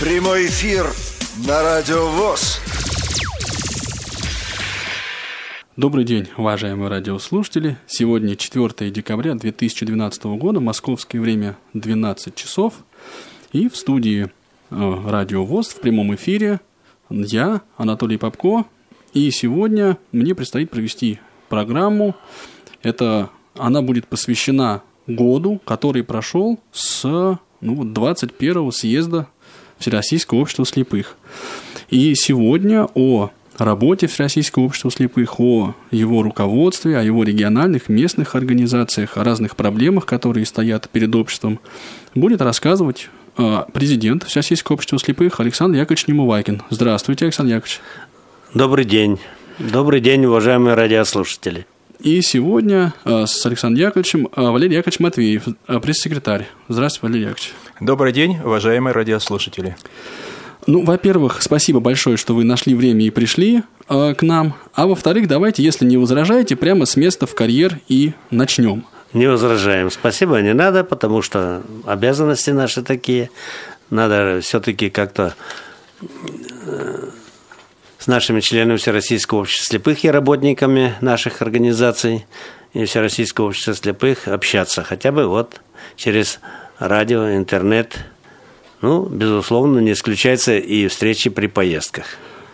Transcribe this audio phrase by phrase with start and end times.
[0.00, 0.86] Прямой эфир
[1.46, 2.58] на Радио ВОЗ.
[5.76, 7.76] Добрый день, уважаемые радиослушатели.
[7.86, 12.76] Сегодня 4 декабря 2012 года, московское время 12 часов.
[13.52, 14.30] И в студии
[14.70, 16.60] э, Радио ВОЗ в прямом эфире
[17.10, 18.64] я, Анатолий Попко.
[19.12, 21.20] И сегодня мне предстоит провести
[21.50, 22.16] программу.
[22.82, 29.28] Это она будет посвящена году, который прошел с ну, 21 съезда
[29.80, 31.16] Всероссийского общества слепых.
[31.88, 39.16] И сегодня о работе Всероссийского общества слепых, о его руководстве, о его региональных, местных организациях,
[39.16, 41.58] о разных проблемах, которые стоят перед обществом,
[42.14, 46.62] будет рассказывать э, президент Всероссийского общества слепых Александр Яковлевич Немувайкин.
[46.70, 47.80] Здравствуйте, Александр Яковлевич.
[48.54, 49.18] Добрый день.
[49.58, 51.66] Добрый день, уважаемые радиослушатели.
[52.02, 56.48] И сегодня э, с Александром Яковлевичем э, Валерий Яковлевич Матвеев, пресс-секретарь.
[56.68, 57.52] Здравствуйте, Валерий Яковлевич.
[57.78, 59.76] Добрый день, уважаемые радиослушатели.
[60.66, 64.54] Ну, во-первых, спасибо большое, что вы нашли время и пришли э, к нам.
[64.72, 68.86] А во-вторых, давайте, если не возражаете, прямо с места в карьер и начнем.
[69.12, 69.90] Не возражаем.
[69.90, 73.28] Спасибо не надо, потому что обязанности наши такие.
[73.90, 75.34] Надо все-таки как-то
[76.00, 77.10] э,
[78.00, 82.24] с нашими членами Всероссийского общества слепых и работниками наших организаций
[82.72, 84.82] и Всероссийского общества слепых общаться.
[84.82, 85.60] Хотя бы вот
[85.96, 86.40] через
[86.78, 87.98] радио, интернет.
[88.80, 92.06] Ну, безусловно, не исключается и встречи при поездках.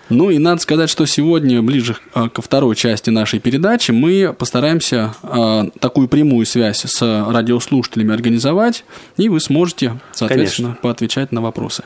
[0.08, 5.14] Ну и надо сказать, что сегодня, ближе а, ко второй части нашей передачи, мы постараемся
[5.22, 8.84] э, такую прямую связь с радиослушателями организовать,
[9.16, 10.82] и вы сможете, соответственно, Конечно.
[10.82, 11.82] поотвечать на вопросы.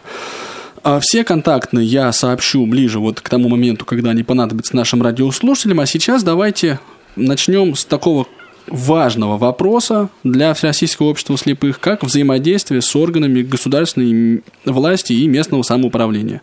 [0.82, 5.80] А все контактные я сообщу ближе вот к тому моменту, когда они понадобятся нашим радиослушателям.
[5.80, 6.80] А сейчас давайте
[7.16, 8.26] начнем с такого
[8.66, 16.40] важного вопроса для Всероссийского общества слепых, как взаимодействие с органами государственной власти и местного самоуправления.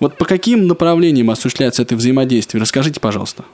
[0.00, 2.60] Вот по каким направлениям осуществляется это взаимодействие?
[2.60, 3.44] Расскажите, пожалуйста.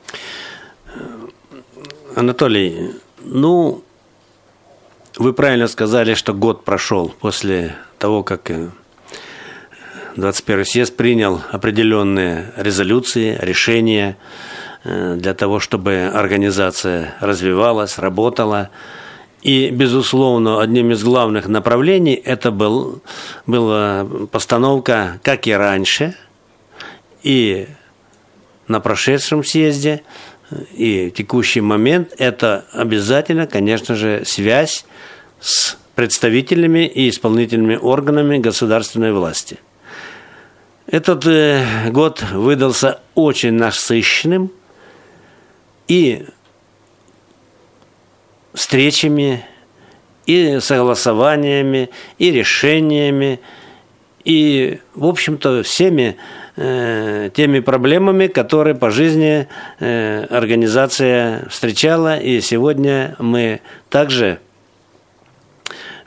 [2.14, 2.92] Анатолий,
[3.24, 3.82] ну,
[5.18, 8.50] вы правильно сказали, что год прошел после того, как
[10.16, 14.16] 21 съезд принял определенные резолюции, решения,
[14.88, 18.70] Э, для того, чтобы организация развивалась, работала.
[19.42, 23.02] И, безусловно, одним из главных направлений это был,
[23.46, 26.14] была постановка, как и раньше,
[27.24, 27.66] и
[28.68, 30.02] на прошедшем съезде,
[30.72, 34.84] и текущий момент, это обязательно, конечно же, связь
[35.40, 39.58] с представителями и исполнительными органами государственной власти.
[40.86, 44.50] Этот э, год выдался очень насыщенным–
[45.88, 46.26] и
[48.52, 49.44] встречами,
[50.26, 53.40] и согласованиями, и решениями,
[54.24, 56.16] и, в общем-то, всеми
[56.56, 59.46] э, теми проблемами, которые по жизни
[59.78, 62.18] э, организация встречала.
[62.18, 64.40] И сегодня мы также,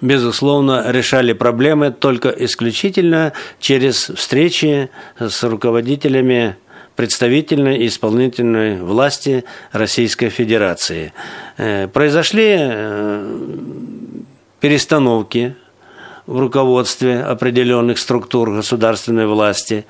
[0.02, 4.90] безусловно, решали проблемы только исключительно через встречи
[5.20, 6.56] с руководителями
[6.96, 11.14] представительной и исполнительной власти Российской Федерации.
[11.58, 13.40] Э, произошли э,
[14.60, 15.56] перестановки
[16.28, 19.86] в руководстве определенных структур государственной власти.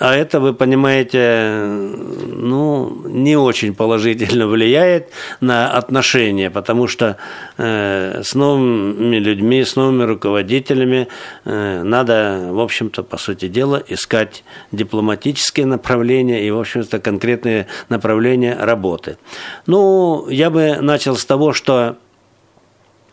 [0.00, 7.18] А это, вы понимаете, ну, не очень положительно влияет на отношения, потому что
[7.58, 11.08] э, с новыми людьми, с новыми руководителями
[11.44, 18.56] э, надо, в общем-то, по сути дела, искать дипломатические направления и, в общем-то, конкретные направления
[18.58, 19.18] работы.
[19.66, 21.98] Ну, я бы начал с того, что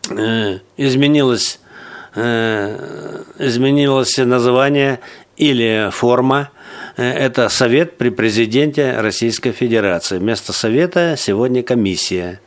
[0.08, 1.60] э, изменилось,
[2.14, 5.00] э, изменилось название
[5.36, 6.48] или форма
[6.96, 10.18] это Совет при президенте Российской Федерации.
[10.18, 12.40] Вместо Совета сегодня комиссия.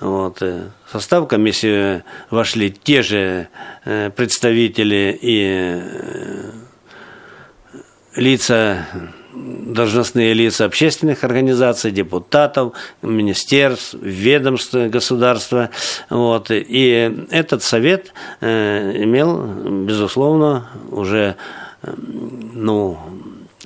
[0.00, 0.42] Вот.
[0.42, 3.48] Э, в состав комиссии вошли те же
[3.84, 5.80] э, представители и
[8.16, 8.86] лица
[9.34, 15.70] должностные лица общественных организаций, депутатов, министерств, ведомств государства.
[16.10, 16.48] Вот.
[16.50, 18.12] И этот совет
[18.42, 19.42] имел,
[19.86, 21.36] безусловно, уже
[22.52, 22.98] ну,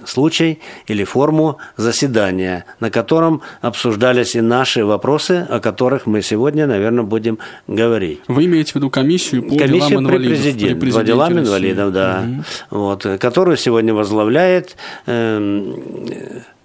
[0.08, 7.04] случай или форму заседания, на котором обсуждались и наши вопросы, о которых мы сегодня, наверное,
[7.04, 8.20] будем говорить.
[8.28, 10.38] Вы имеете в виду комиссию по комиссию делам инвалидов?
[10.38, 12.24] При, президент, при по делам инвалидов, да.
[12.70, 12.78] Угу.
[12.78, 14.76] Вот, которую сегодня возглавляет
[15.06, 15.74] э,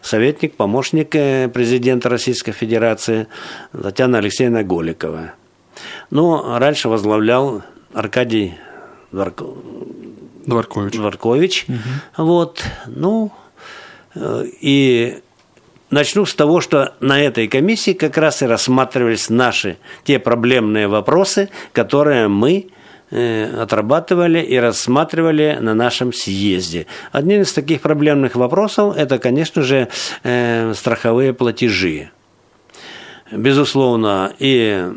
[0.01, 3.27] советник, помощник э, президента Российской Федерации
[3.71, 5.33] Татьяна Алексеевна Голикова.
[6.09, 8.53] Ну, раньше возглавлял Аркадий
[10.45, 10.93] Дворкович.
[10.93, 11.65] Дворкович.
[11.67, 12.23] Угу.
[12.25, 13.31] Вот, ну,
[14.15, 15.19] э, и
[15.91, 21.49] начну с того, что на этой комиссии как раз и рассматривались наши те проблемные вопросы,
[21.73, 22.69] которые мы
[23.11, 26.87] э, отрабатывали и рассматривали на нашем съезде.
[27.11, 29.89] Одним из таких проблемных вопросов это, конечно же,
[30.23, 32.09] э, страховые платежи.
[33.31, 34.91] Безусловно, и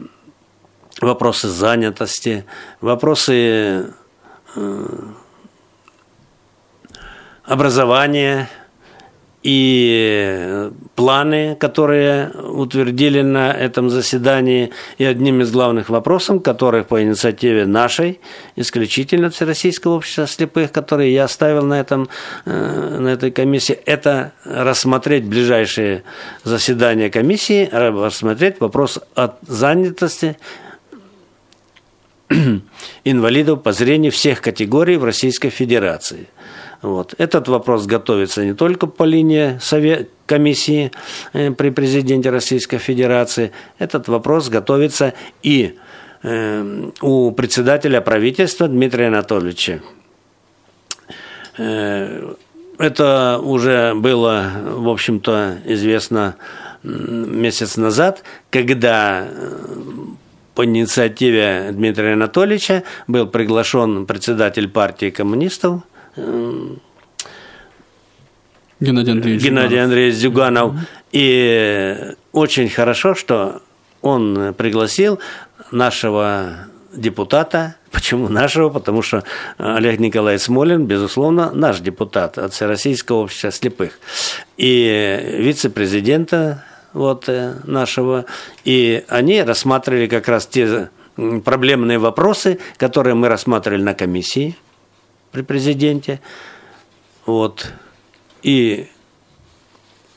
[1.00, 2.44] вопросы занятости,
[2.80, 3.92] вопросы
[7.44, 8.48] образования
[9.44, 17.66] и планы, которые утвердили на этом заседании, и одним из главных вопросов, которые по инициативе
[17.66, 18.20] нашей,
[18.56, 22.08] исключительно Всероссийского общества слепых, которые я оставил на, этом,
[22.46, 26.04] э, на этой комиссии, это рассмотреть ближайшие
[26.42, 30.38] заседания комиссии, рассмотреть вопрос от занятости
[33.04, 36.28] инвалидов по зрению всех категорий в Российской Федерации.
[36.84, 37.14] Вот.
[37.16, 40.92] Этот вопрос готовится не только по линии Совет, комиссии
[41.32, 45.78] э, при президенте Российской Федерации, этот вопрос готовится и
[46.22, 49.80] э, у председателя правительства Дмитрия Анатольевича.
[51.56, 52.34] Э,
[52.78, 56.36] это уже было, в общем-то, известно
[56.82, 59.26] месяц назад, когда
[60.54, 65.80] по инициативе Дмитрия Анатольевича был приглашен председатель партии коммунистов
[68.80, 70.74] Геннадий Андреевич Геннадий Андреевич Зюганов.
[71.12, 71.96] И
[72.32, 73.62] очень хорошо, что
[74.02, 75.20] он пригласил
[75.70, 77.76] нашего депутата.
[77.90, 78.68] Почему нашего?
[78.68, 79.24] Потому что
[79.58, 83.98] Олег Николаевич Смолин, безусловно, наш депутат от Всероссийского общества слепых.
[84.56, 88.24] И вице-президента вот, э, нашего.
[88.64, 90.90] И они рассматривали как раз те
[91.44, 94.56] проблемные вопросы, которые мы рассматривали на комиссии
[95.34, 96.20] при президенте.
[97.26, 97.72] Вот.
[98.44, 98.86] И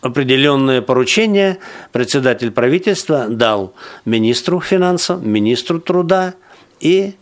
[0.01, 1.57] определенное поручение
[1.91, 3.73] председатель правительства дал
[4.05, 6.35] министру финансов, министру труда
[6.79, 7.15] и,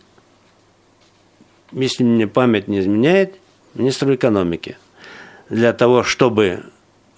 [1.72, 3.36] если мне память не изменяет,
[3.74, 4.76] министру экономики.
[5.48, 6.64] Для того, чтобы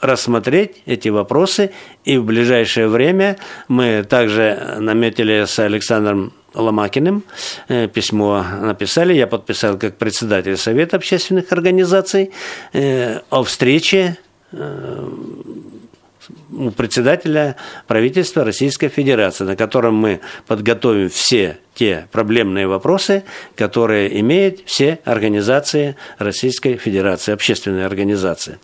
[0.01, 1.73] рассмотреть эти вопросы.
[2.05, 3.37] И в ближайшее время
[3.67, 7.25] мы также наметили с Александром Ломакиным
[7.69, 12.31] э, письмо написали, я подписал как председатель Совета общественных организаций
[12.73, 14.17] э, о встрече
[14.53, 15.09] э,
[16.51, 17.57] у председателя
[17.87, 23.25] правительства Российской Федерации, на котором мы подготовим все те проблемные вопросы,
[23.55, 28.59] которые имеют все организации Российской Федерации, общественные организации.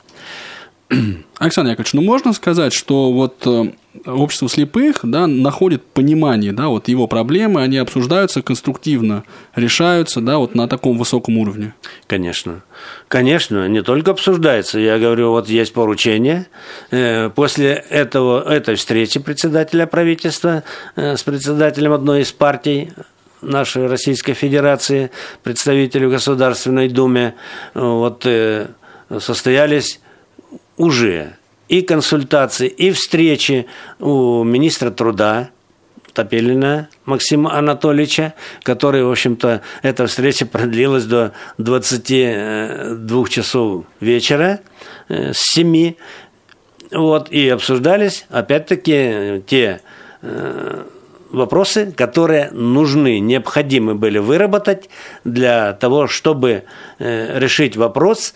[1.39, 3.73] Александр Яковлевич, ну можно сказать, что вот э,
[4.07, 9.25] общество слепых да, находит понимание, да, вот его проблемы, они обсуждаются конструктивно,
[9.55, 11.75] решаются да, вот на таком высоком уровне?
[12.07, 12.63] Конечно.
[13.09, 14.79] Конечно, не только обсуждается.
[14.79, 16.47] Я говорю, вот есть поручение.
[16.91, 20.65] Э, после этого, этой встречи председателя правительства
[20.97, 22.93] э, с председателем одной из партий
[23.43, 25.11] нашей Российской Федерации,
[25.43, 27.35] представителю Государственной Думы,
[27.75, 28.27] вот
[29.19, 30.01] состоялись
[30.77, 31.37] уже
[31.69, 33.67] и консультации, и встречи
[33.99, 35.51] у министра труда
[36.13, 44.61] Топелина Максима Анатольевича, который, в общем-то, эта встреча продлилась до 22 часов вечера,
[45.09, 45.95] э, с 7.
[46.93, 49.81] Вот, и обсуждались, опять-таки, те
[50.23, 50.85] э,
[51.35, 54.89] вопросы, которые нужны, необходимы были выработать
[55.25, 56.65] для того, чтобы
[56.99, 58.35] э, решить вопрос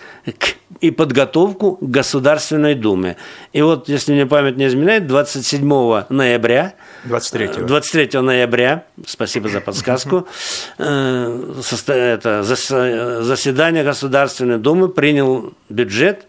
[0.81, 3.17] и подготовку к Государственной Думе.
[3.53, 5.63] И вот, если мне память не изменяет, 27
[6.09, 7.65] ноября 23.
[7.65, 10.27] 23 э, ноября, спасибо за подсказку,
[10.79, 11.55] э,
[11.89, 16.27] это, заседание Государственной Думы принял бюджет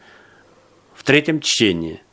[0.95, 2.01] в третьем чтении–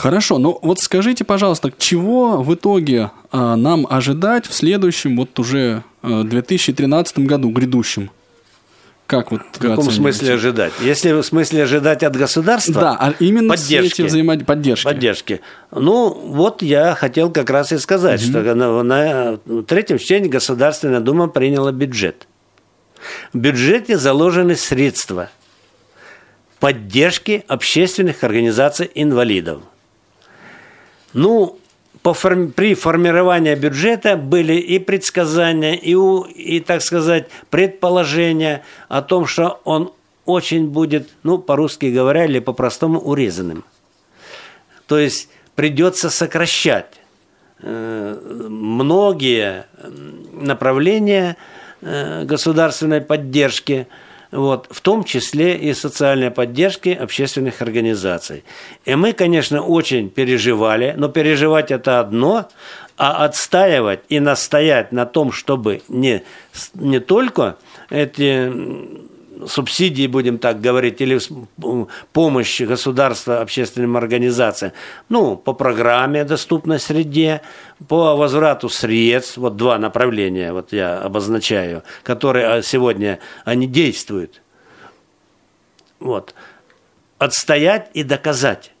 [0.00, 5.82] Хорошо, ну вот скажите, пожалуйста, чего в итоге а, нам ожидать в следующем, вот уже
[6.00, 8.10] а, 2013 году, грядущем?
[9.10, 10.72] Как вот в каком смысле ожидать?
[10.80, 14.46] Если в смысле ожидать от государства, да, а именно поддержки, взаимод...
[14.46, 14.84] поддержки.
[14.84, 15.40] поддержки.
[15.72, 18.30] Ну, вот я хотел как раз и сказать, угу.
[18.30, 22.28] что на, на третьем чтении Государственная Дума приняла бюджет.
[23.32, 25.28] В бюджете заложены средства
[26.60, 29.62] поддержки общественных организаций инвалидов.
[31.14, 31.58] Ну,
[32.02, 32.52] по форм...
[32.52, 36.22] при формировании бюджета были и предсказания, и, у...
[36.22, 39.92] и, так сказать, предположения о том, что он
[40.24, 43.64] очень будет, ну, по-русски говоря, или по-простому урезанным.
[44.86, 47.00] То есть придется сокращать
[47.60, 49.66] э, многие
[50.32, 51.36] направления
[51.80, 53.86] э, государственной поддержки,
[54.30, 58.44] вот, в том числе и социальной поддержки общественных организаций.
[58.84, 62.48] И мы, конечно, очень переживали, но переживать это одно,
[62.96, 66.22] а отстаивать и настоять на том, чтобы не,
[66.74, 67.56] не только
[67.88, 68.52] эти
[69.48, 71.18] субсидии, будем так говорить, или
[72.12, 74.72] помощь государства общественным организациям,
[75.08, 77.42] ну, по программе «Доступной среде»,
[77.88, 84.42] по возврату средств, вот два направления, вот я обозначаю, которые а, сегодня, они действуют.
[85.98, 86.34] Вот.
[87.18, 88.72] Отстоять и доказать,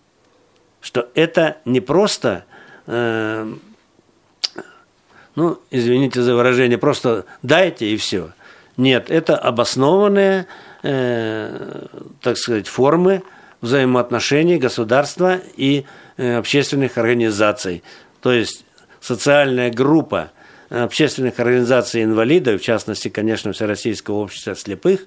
[0.80, 2.44] что это не просто
[2.86, 3.52] э,
[5.36, 8.32] ну, извините за выражение, просто дайте и все.
[8.80, 10.46] Нет, это обоснованные,
[10.82, 11.86] э,
[12.22, 13.22] так сказать, формы
[13.60, 15.84] взаимоотношений государства и
[16.16, 17.82] э, общественных организаций.
[18.22, 18.64] То есть
[18.98, 20.30] социальная группа
[20.70, 25.00] общественных организаций инвалидов, в частности, конечно, Всероссийского общества слепых,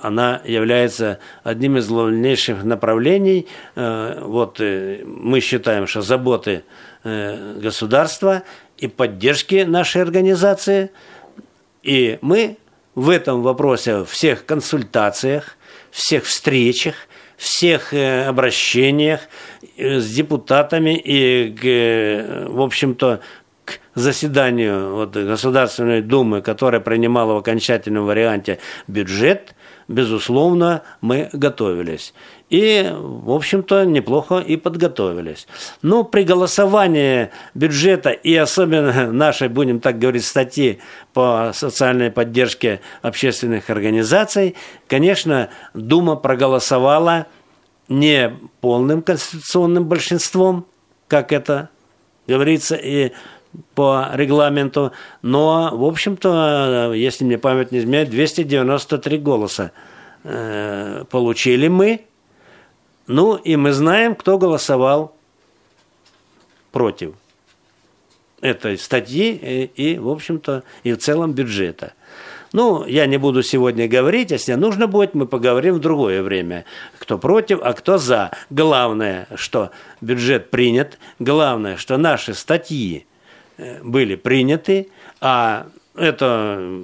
[0.00, 3.46] она является одним из главнейших направлений.
[3.76, 6.64] Э, вот э, мы считаем, что заботы
[7.04, 8.42] э, государства
[8.78, 10.90] и поддержки нашей организации.
[11.84, 12.56] И мы
[12.96, 15.56] в этом вопросе, всех консультациях,
[15.92, 16.94] всех встречах,
[17.36, 19.20] всех э, обращениях
[19.76, 21.54] э, с депутатами и,
[22.48, 23.20] в общем-то,
[23.64, 29.54] к заседанию вот, Государственной Думы, которая принимала в окончательном варианте бюджет,
[29.88, 32.14] безусловно, мы готовились.
[32.48, 35.48] И, в общем-то, неплохо и подготовились.
[35.82, 40.78] Но при голосовании бюджета и особенно нашей, будем так говорить, статьи
[41.12, 44.54] по социальной поддержке общественных организаций,
[44.86, 47.26] конечно, Дума проголосовала
[47.88, 50.66] не полным конституционным большинством,
[51.08, 51.70] как это
[52.28, 53.12] говорится и
[53.74, 59.72] по регламенту, но, в общем-то, если мне память не изменяет, 293 голоса
[60.24, 62.02] э, получили мы,
[63.06, 65.14] ну, и мы знаем, кто голосовал
[66.72, 67.14] против
[68.40, 71.94] этой статьи и, и в общем-то, и в целом бюджета.
[72.52, 76.64] Ну, я не буду сегодня говорить, если нужно будет, мы поговорим в другое время.
[76.98, 78.30] Кто против, а кто за.
[78.50, 79.70] Главное, что
[80.00, 83.06] бюджет принят, главное, что наши статьи
[83.58, 84.88] э, были приняты,
[85.20, 86.82] а это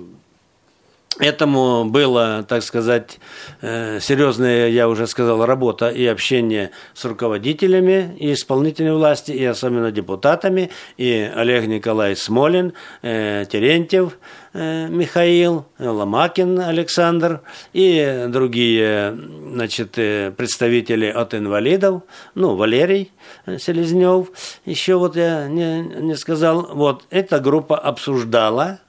[1.23, 3.21] Этому было, так сказать,
[3.61, 9.93] э, серьезная, я уже сказал, работа и общение с руководителями и исполнительной власти, и особенно
[9.93, 14.19] депутатами, и Олег Николай Смолин, э, Терентьев
[14.53, 19.17] э, Михаил, Ломакин Александр и другие
[19.53, 22.03] значит, представители от инвалидов,
[22.35, 23.13] ну, Валерий
[23.47, 24.27] Селезнев,
[24.65, 28.81] еще вот я не, не сказал, вот, эта группа обсуждала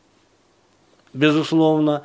[1.13, 2.03] безусловно.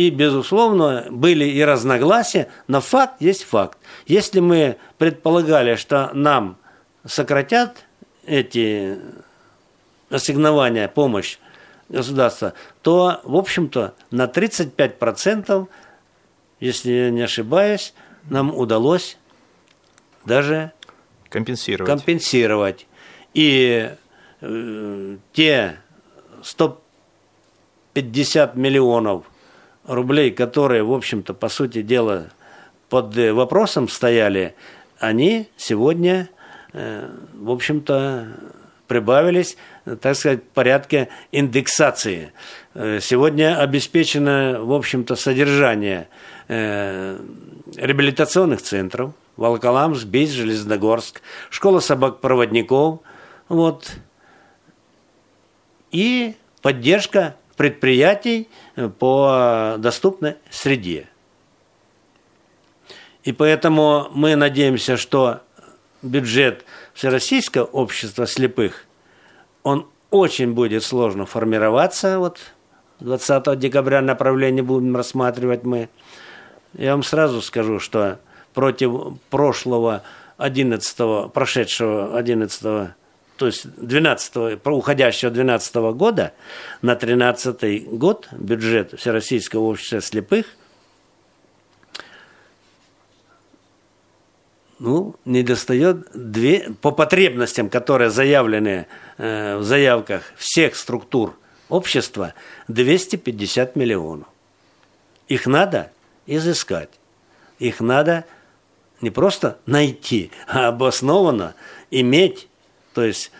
[0.00, 3.76] И, безусловно, были и разногласия, но факт есть факт.
[4.06, 6.56] Если мы предполагали, что нам
[7.04, 7.84] сократят
[8.24, 8.96] эти
[10.08, 11.36] ассигнования, помощь
[11.90, 15.68] государства, то, в общем-то, на 35%,
[16.60, 17.92] если я не ошибаюсь,
[18.30, 19.18] нам удалось
[20.24, 20.72] даже
[21.28, 21.92] компенсировать.
[21.92, 22.86] компенсировать.
[23.34, 23.94] И
[24.40, 25.78] э, те
[26.42, 26.82] 100
[27.92, 29.26] 50 миллионов
[29.86, 32.30] рублей, которые, в общем-то, по сути дела,
[32.88, 34.54] под вопросом стояли,
[34.98, 36.28] они сегодня,
[36.72, 38.28] э, в общем-то,
[38.86, 39.56] прибавились,
[40.00, 42.32] так сказать, в порядке индексации.
[42.74, 46.08] Э, сегодня обеспечено, в общем-то, содержание
[46.48, 47.18] э,
[47.76, 53.00] реабилитационных центров, Волоколамск, Бейс, Железногорск, школа собак-проводников,
[53.48, 53.92] вот,
[55.92, 61.08] и поддержка предприятий э, по доступной среде.
[63.22, 65.42] И поэтому мы надеемся, что
[66.00, 66.64] бюджет
[66.94, 68.86] Всероссийского общества слепых,
[69.62, 72.18] он очень будет сложно формироваться.
[72.18, 72.38] Вот
[73.00, 75.90] 20 декабря направление будем рассматривать мы.
[76.72, 78.20] Я вам сразу скажу, что
[78.54, 80.02] против прошлого
[80.38, 82.94] 11 прошедшего 11
[83.40, 86.34] то есть 12, уходящего 12 года
[86.82, 90.44] на 13 год бюджет Всероссийского общества слепых
[94.78, 101.34] ну, не достает две, по потребностям, которые заявлены э, в заявках всех структур
[101.70, 102.34] общества,
[102.68, 104.28] 250 миллионов.
[105.28, 105.92] Их надо
[106.26, 106.90] изыскать.
[107.58, 108.26] Их надо
[109.00, 111.54] не просто найти, а обоснованно
[111.90, 112.49] иметь
[112.94, 113.30] то есть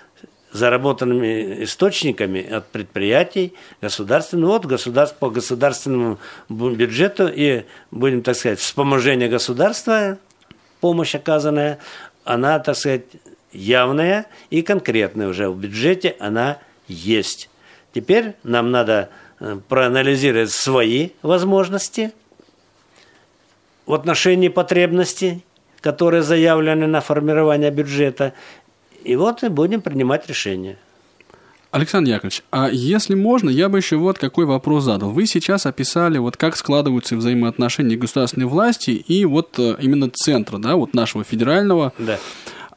[0.52, 9.28] заработанными источниками от предприятий, государственного, от государств по государственному бюджету и, будем так сказать, вспоможение
[9.28, 10.19] государства,
[10.80, 11.78] помощь оказанная,
[12.25, 13.04] она, так сказать,
[13.52, 17.49] явная и конкретная уже в бюджете, она есть.
[17.92, 22.12] Теперь нам надо э, проанализировать свои возможности
[23.87, 25.45] в отношении потребностей,
[25.80, 28.35] которые заявлены на формирование бюджета,
[29.04, 30.76] и вот и будем принимать решения.
[31.71, 35.11] Александр Яковлевич, а если можно, я бы еще вот какой вопрос задал.
[35.11, 40.75] Вы сейчас описали, вот как складываются взаимоотношения государственной власти и вот э, именно центра, да,
[40.75, 41.92] вот нашего федерального.
[41.97, 42.19] Да.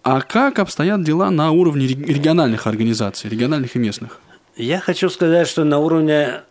[0.03, 4.19] А как обстоят дела на уровне региональных организаций, региональных и местных?
[4.55, 6.41] Я хочу сказать, что на уровне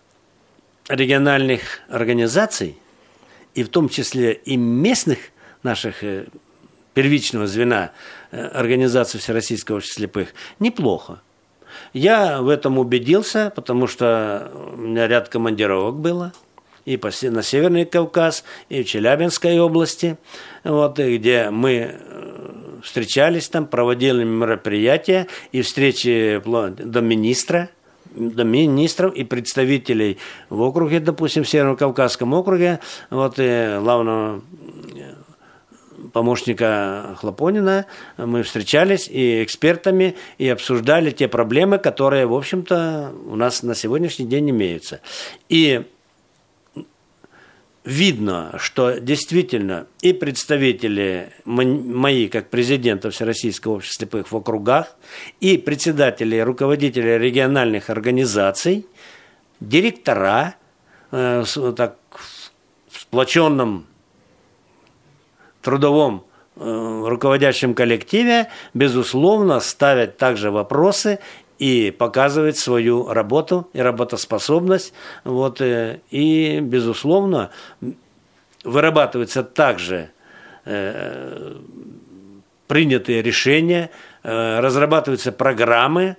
[0.88, 2.76] региональных организаций,
[3.55, 5.19] и в том числе и местных
[5.62, 6.26] наших э,
[6.94, 7.92] первичного звена
[8.30, 11.20] э, организации Всероссийского общества слепых, неплохо.
[11.92, 16.32] Я в этом убедился, потому что у меня ряд командировок было.
[16.84, 20.18] И на Северный Кавказ, и в Челябинской области,
[20.64, 27.70] вот, и где мы э, встречались там, проводили мероприятия и встречи до министра,
[28.14, 30.18] до министров и представителей
[30.50, 32.80] в округе, допустим, в Северо-Кавказском округе,
[33.11, 34.42] вот и главного
[36.12, 43.62] помощника Хлопонина, мы встречались и экспертами, и обсуждали те проблемы, которые, в общем-то, у нас
[43.62, 45.00] на сегодняшний день имеются.
[45.49, 45.83] И
[47.85, 54.97] видно, что действительно и представители мои, как президента Всероссийского общества слепых в округах,
[55.40, 58.87] и председатели, руководители региональных организаций,
[59.61, 60.54] директора,
[61.11, 61.45] э,
[61.76, 61.99] так,
[62.88, 63.87] в сплоченном
[65.62, 66.25] трудовом
[66.57, 71.19] э, руководящем коллективе, безусловно, ставят также вопросы
[71.59, 74.92] и показывать свою работу и работоспособность.
[75.25, 77.50] Вот, э, и, безусловно,
[78.64, 80.11] вырабатываются также
[80.64, 81.57] э,
[82.66, 83.90] принятые решения,
[84.22, 86.16] разрабатываются программы,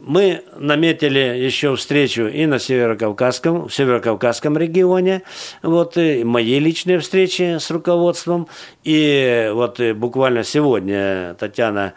[0.00, 5.22] мы наметили еще встречу и на Северокавказском, в Северокавказском регионе,
[5.62, 8.48] вот и мои личные встречи с руководством,
[8.82, 11.94] и вот и буквально сегодня Татьяна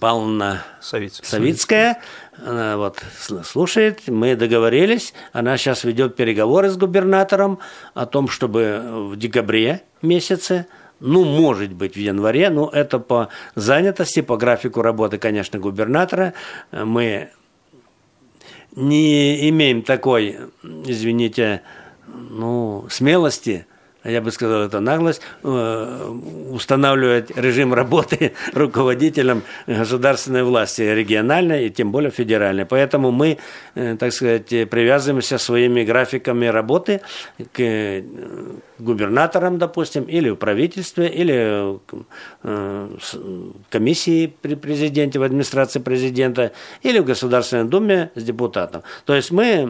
[0.00, 2.02] Павловна Савицкая, Савицкая
[2.44, 3.02] она вот
[3.44, 7.58] слушает, мы договорились, она сейчас ведет переговоры с губернатором
[7.94, 10.66] о том, чтобы в декабре месяце
[11.00, 16.34] ну, может быть, в январе, но это по занятости, по графику работы, конечно, губернатора.
[16.72, 17.30] Мы
[18.74, 21.62] не имеем такой, извините,
[22.06, 23.66] ну, смелости–
[24.08, 26.12] я бы сказал, это наглость, э,
[26.50, 32.64] устанавливать режим работы руководителям государственной власти, региональной и тем более федеральной.
[32.64, 33.38] Поэтому мы,
[33.74, 37.00] э, так сказать, привязываемся своими графиками работы
[37.52, 38.02] к э,
[38.78, 41.78] губернаторам, допустим, или в правительстве, или
[42.42, 43.00] в
[43.70, 48.82] комиссии при президенте, в администрации президента, или в Государственной Думе с депутатом.
[49.04, 49.68] То есть мы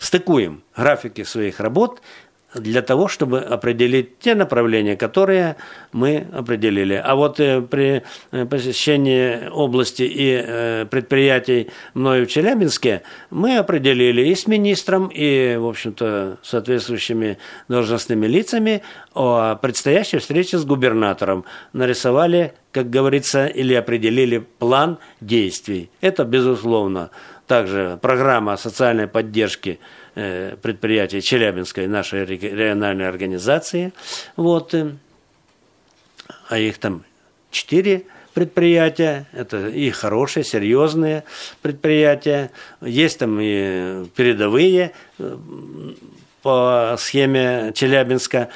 [0.00, 2.00] стыкуем графики своих работ
[2.54, 5.56] для того, чтобы определить те направления, которые
[5.92, 6.94] мы определили.
[6.94, 14.28] А вот э, при э, посещении области и э, предприятий мною в Челябинске мы определили
[14.28, 18.82] и с министром, и, в общем-то, соответствующими должностными лицами
[19.14, 21.44] о предстоящей встрече с губернатором.
[21.72, 25.90] Нарисовали, как говорится, или определили план действий.
[26.00, 27.10] Это, безусловно,
[27.46, 29.78] также программа социальной поддержки–
[30.22, 33.94] Э, предприятий Челябинской нашей региональной организации.
[34.36, 34.74] Вот.
[34.74, 34.92] Э,
[36.50, 37.04] а их там
[37.50, 38.02] четыре
[38.34, 41.24] предприятия, это и хорошие, серьезные
[41.62, 42.50] предприятия.
[42.82, 45.38] Есть там и передовые э,
[46.42, 48.50] по схеме Челябинска,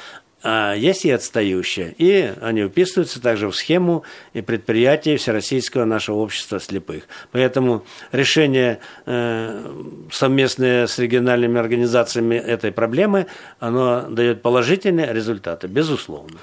[0.47, 1.95] а есть и отстающие.
[1.97, 4.03] И они вписываются также в схему
[4.33, 7.07] и предприятий Всероссийского нашего общества слепых.
[7.31, 9.71] Поэтому решение э,
[10.11, 13.25] совместное с региональными организациями этой проблемы,
[13.59, 16.37] оно дает положительные результаты, безусловно.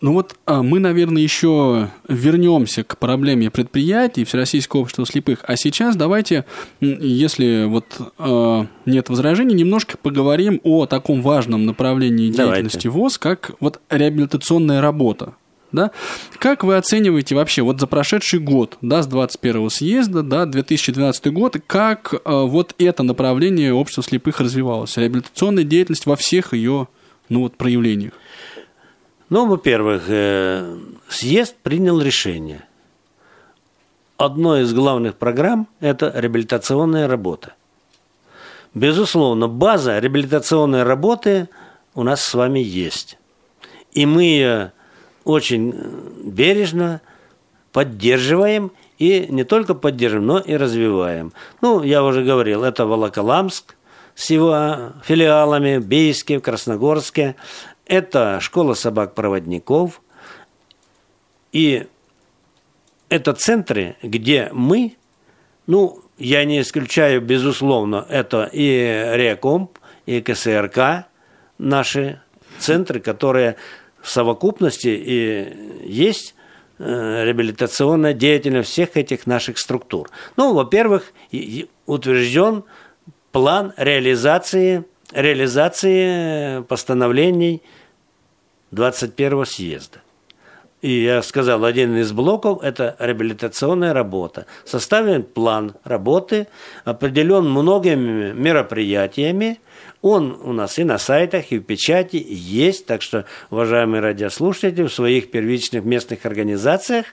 [0.00, 5.40] Ну вот а, мы, наверное, еще вернемся к проблеме предприятий Всероссийского общества слепых.
[5.46, 6.44] А сейчас давайте,
[6.80, 7.84] если вот
[8.18, 12.90] э, нет возражений, немножко поговорим о таком важном направлении деятельности давайте.
[12.90, 15.34] ВОЗ, как вот реабилитационная работа.
[15.72, 15.90] Да?
[16.38, 21.56] Как вы оцениваете вообще вот за прошедший год, да, с 21-го съезда, да, 2012 год,
[21.66, 24.96] как э, вот это направление общества слепых развивалось?
[24.96, 26.88] Реабилитационная деятельность во всех ее
[27.28, 28.12] ну, вот, проявлениях.
[29.30, 32.68] Ну, во-первых, э, съезд принял решение
[34.18, 37.54] одной из главных программ– это реабилитационная работа.
[38.74, 41.48] Безусловно, база реабилитационной работы
[41.94, 43.16] у нас с вами есть.
[43.92, 44.72] И мы ее
[45.24, 45.72] очень
[46.24, 47.00] бережно
[47.72, 51.32] поддерживаем и не только поддерживаем, но и развиваем.
[51.62, 53.76] Ну, я уже говорил, это Волоколамск
[54.14, 57.36] с его филиалами, Бийске, Красногорске.
[57.88, 60.02] Это школа собак-проводников.
[61.52, 61.86] И
[63.08, 64.96] это центры, где мы,
[65.66, 71.06] ну, я не исключаю, безусловно, это и РЕКОМП, и КСРК,
[71.56, 72.20] наши
[72.58, 73.56] центры, которые
[74.02, 76.34] в совокупности и есть
[76.78, 80.10] э, реабилитационная деятельность всех этих наших структур.
[80.36, 81.12] Ну, во-первых,
[81.86, 82.64] утвержден
[83.32, 87.62] план реализации, реализации постановлений
[88.70, 89.98] 21 съезда.
[90.80, 94.46] И я сказал, один из блоков– это реабилитационная работа.
[94.64, 96.46] Составлен план работы,
[96.84, 99.58] определен многими мероприятиями.
[100.02, 102.86] Он у нас и на сайтах, и в печати есть.
[102.86, 107.06] Так что, уважаемые радиослушатели, в своих первичных местных организациях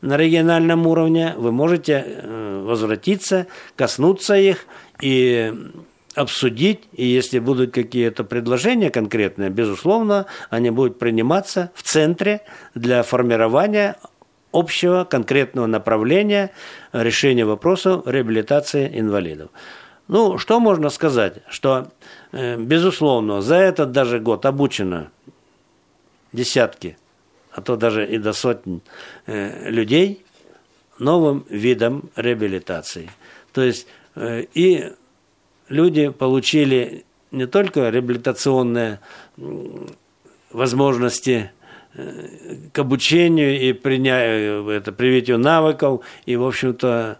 [0.00, 4.64] на региональном уровне вы можете э, возвратиться, коснуться их
[5.02, 5.52] и
[6.14, 12.42] обсудить, и если будут какие-то предложения конкретные, безусловно, они будут приниматься в центре
[12.74, 13.96] для формирования
[14.52, 16.50] общего конкретного направления
[16.92, 19.50] решения вопросов реабилитации инвалидов.
[20.08, 21.38] Ну, что можно сказать?
[21.48, 21.88] Что,
[22.32, 25.10] э, безусловно, за этот даже год обучено
[26.32, 26.98] десятки,
[27.50, 28.82] а то даже и до сотен
[29.26, 30.24] э, людей
[30.98, 33.10] новым видом реабилитации.
[33.52, 34.92] То есть э, и
[35.68, 39.00] люди получили не только реабилитационные
[40.50, 41.50] возможности
[41.94, 47.18] э, к обучению и принятию, это, привитию навыков, и, в общем-то,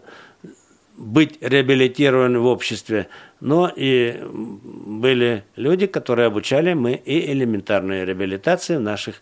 [0.95, 3.07] быть реабилитирован в обществе,
[3.39, 9.15] но и были люди, которые обучали мы и элементарной реабилитации в наших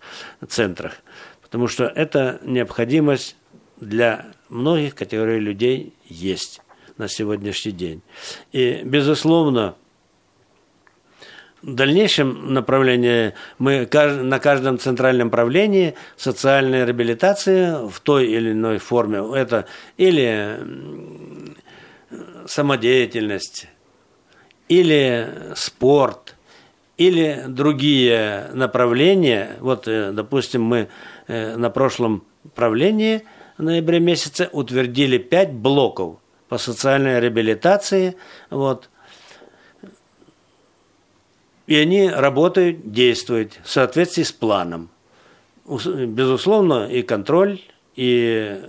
[0.48, 0.98] центрах.
[1.42, 3.38] Потому что это необходимость
[3.80, 6.62] для многих категорий людей есть
[7.02, 8.02] на сегодняшний день.
[8.52, 9.76] И, безусловно,
[11.64, 19.20] в дальнейшем направлении мы на каждом центральном правлении социальной реабилитации в той или иной форме,
[19.36, 19.66] это
[19.98, 20.60] или
[22.46, 23.68] самодеятельность,
[24.70, 26.36] или спорт,
[26.98, 29.58] или другие направления.
[29.60, 30.88] Вот, э, допустим, мы
[31.28, 33.24] э, на прошлом правлении
[33.58, 36.21] в ноябре месяце утвердили пять блоков
[36.52, 38.18] по социальной реабилитации.
[38.50, 38.90] Вот.
[41.66, 44.90] И они работают, действуют в соответствии с планом.
[45.66, 47.62] Безусловно, и контроль,
[47.96, 48.62] и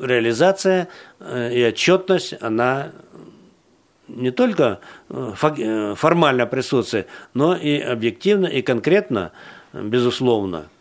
[0.00, 0.88] реализация,
[1.20, 2.92] э, и отчетность, она
[4.08, 9.32] не только э, э, формально присутствует, но и объективно, и конкретно,
[9.74, 10.68] безусловно–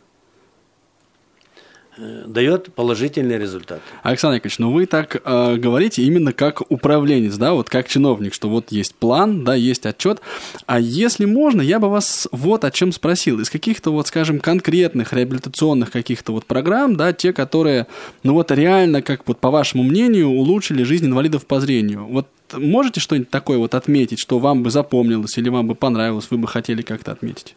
[1.98, 3.82] дает положительный результат.
[4.04, 8.50] Александр Яковлевич, ну вы так э, говорите именно как управленец, да, вот как чиновник, что
[8.50, 10.22] вот есть план, да, есть отчет.
[10.66, 13.40] А если можно, я бы вас вот о чем спросил.
[13.40, 17.88] Из каких-то вот, скажем, конкретных реабилитационных каких-то вот программ, да, те, которые,
[18.24, 22.06] ну вот реально, как вот по вашему мнению, улучшили жизнь инвалидов по зрению.
[22.06, 26.38] Вот можете что-нибудь такое вот отметить, что вам бы запомнилось или вам бы понравилось, вы
[26.38, 27.56] бы хотели как-то отметить?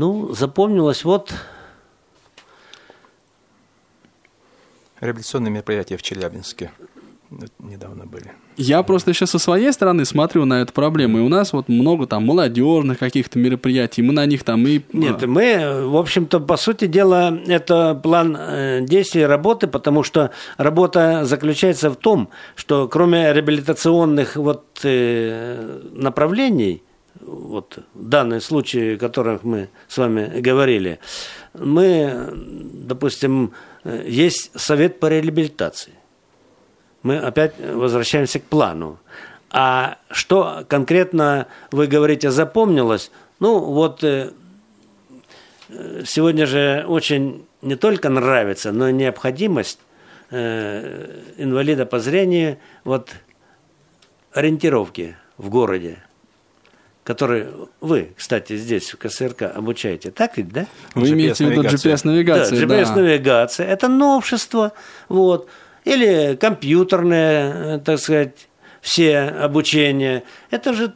[0.00, 1.34] Ну, запомнилось вот...
[4.98, 6.70] Реабилитационные мероприятия в Челябинске
[7.58, 8.32] недавно были.
[8.56, 12.06] Я просто еще со своей стороны смотрю на эту проблему, и у нас вот много
[12.06, 14.80] там молодежных каких-то мероприятий, мы на них там и...
[14.94, 21.26] Нет, мы, в общем-то, по сути дела, это план э, действий работы, потому что работа
[21.26, 26.82] заключается в том, что кроме реабилитационных вот э, направлений,
[27.30, 30.98] вот данные случаи, о которых мы с вами говорили,
[31.54, 33.52] мы, допустим,
[33.84, 35.94] есть совет по реабилитации.
[37.02, 38.98] Мы опять возвращаемся к плану.
[39.50, 43.10] А что конкретно вы говорите запомнилось?
[43.40, 44.32] Ну, вот э,
[46.04, 49.80] сегодня же очень не только нравится, но и необходимость
[50.30, 53.10] э, инвалида по зрению вот
[54.32, 56.04] ориентировки в городе
[57.04, 57.46] который
[57.80, 60.66] вы, кстати, здесь в КСРК обучаете, так ведь, да?
[60.94, 62.66] Вы имеете в виду GPS-навигацию?
[62.66, 63.66] Да, GPS-навигация.
[63.66, 63.72] Да.
[63.72, 64.72] Это новшество,
[65.08, 65.48] вот.
[65.84, 68.48] Или компьютерное, так сказать,
[68.80, 70.24] все обучения.
[70.50, 70.92] Это же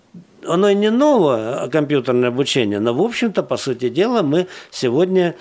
[0.46, 5.34] оно и не новое компьютерное обучение, но, в общем-то, по сути дела, мы сегодня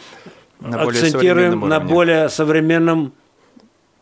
[0.62, 3.14] на акцентируем на более современном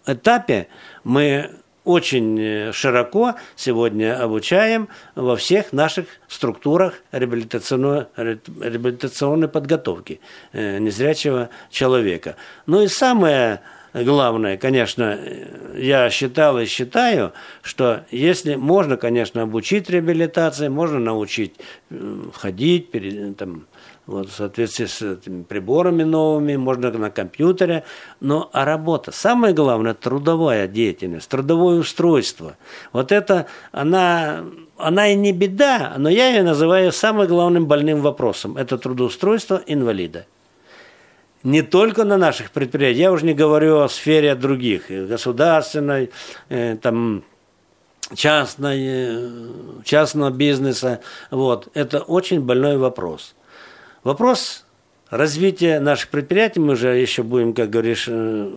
[0.05, 0.67] этапе.
[1.03, 1.49] Мы
[1.83, 10.19] очень э, широко сегодня обучаем во всех наших структурах реабилитационной, реабилитационной подготовки
[10.53, 12.35] э, незрячего человека.
[12.67, 13.61] Ну и самое
[13.93, 15.19] главное, конечно,
[15.75, 21.55] я считал и считаю, что если можно, конечно, обучить реабилитации, можно научить
[22.33, 22.91] ходить,
[23.37, 23.65] там,
[24.05, 27.83] вот, в соответствии с приборами новыми, можно на компьютере.
[28.19, 32.57] Но а работа, самое главное, трудовая деятельность, трудовое устройство.
[32.93, 34.43] Вот это, она,
[34.77, 38.57] она и не беда, но я ее называю самым главным больным вопросом.
[38.57, 40.25] Это трудоустройство инвалида
[41.43, 46.11] не только на наших предприятиях, я уже не говорю о сфере других, государственной,
[46.49, 47.23] э, там,
[48.13, 49.29] частной, э,
[49.83, 50.99] частного бизнеса.
[51.29, 51.69] Вот.
[51.73, 53.33] Это очень больной вопрос.
[54.03, 54.65] Вопрос
[55.11, 58.49] развития наших предприятий, мы же еще будем, как говоришь, э,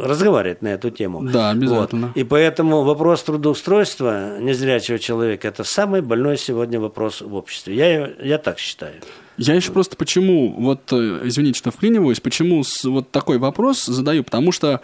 [0.00, 1.22] разговаривать на эту тему.
[1.22, 2.08] Да, обязательно.
[2.08, 2.16] Вот.
[2.16, 7.76] И поэтому вопрос трудоустройства незрячего человека– это самый больной сегодня вопрос в обществе.
[7.76, 8.94] Я, я так считаю.
[9.36, 14.50] Я еще просто почему, вот, э, извините, что вклиниваюсь, почему вот такой вопрос задаю, потому
[14.50, 14.80] что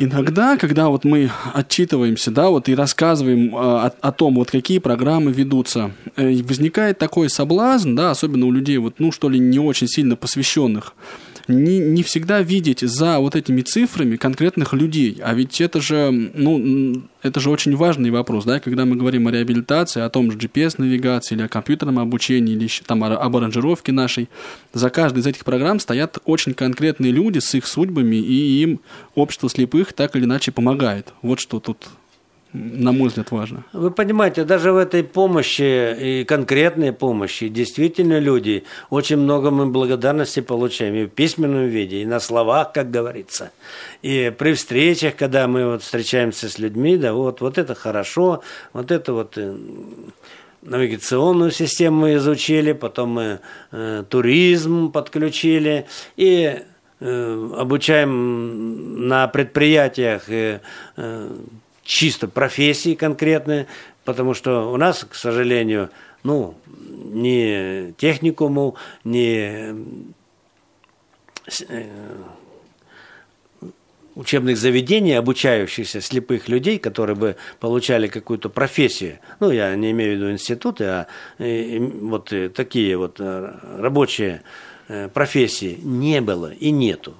[0.00, 4.78] Иногда, когда вот мы отчитываемся, да, вот и рассказываем э, о, о том, вот какие
[4.78, 9.58] программы ведутся, э, возникает такой соблазн, да, особенно у людей, вот, ну, что ли, не
[9.58, 10.94] очень сильно посвященных,
[11.48, 15.18] не, не всегда видеть за вот этими цифрами конкретных людей.
[15.22, 19.30] А ведь это же, ну, это же очень важный вопрос, да, когда мы говорим о
[19.30, 24.28] реабилитации, о том же GPS-навигации или о компьютерном обучении, или там об аранжировке нашей.
[24.74, 28.80] За каждой из этих программ стоят очень конкретные люди с их судьбами, и им
[29.14, 31.12] общество слепых так или иначе помогает.
[31.22, 31.88] Вот что тут
[32.52, 33.64] на мой взгляд, важно.
[33.74, 40.40] Вы понимаете, даже в этой помощи и конкретной помощи действительно люди очень много мы благодарности
[40.40, 43.50] получаем и в письменном виде, и на словах, как говорится.
[44.00, 48.90] И при встречах, когда мы вот встречаемся с людьми, да, вот, вот это хорошо, вот
[48.90, 49.54] это вот э,
[50.62, 53.40] навигационную систему изучили, потом мы
[53.72, 56.62] э, туризм подключили и
[57.00, 60.60] э, обучаем на предприятиях э,
[61.88, 63.66] чисто профессии конкретные,
[64.04, 65.88] потому что у нас, к сожалению,
[66.22, 69.74] ну, ни техникуму, ни
[71.66, 71.84] э,
[74.14, 79.20] учебных заведений, обучающихся слепых людей, которые бы получали какую-то профессию.
[79.40, 81.06] Ну, я не имею в виду институты, а
[81.38, 84.42] и, вот такие вот э, рабочие
[84.88, 87.14] э, профессии не было и нету.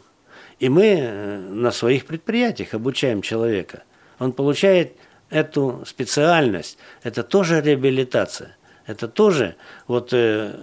[0.61, 3.85] И мы на своих предприятиях обучаем человека
[4.19, 4.97] он получает
[5.31, 6.79] эту специальность.
[7.03, 8.57] Это тоже реабилитация.
[8.87, 10.55] Это тоже, вот э,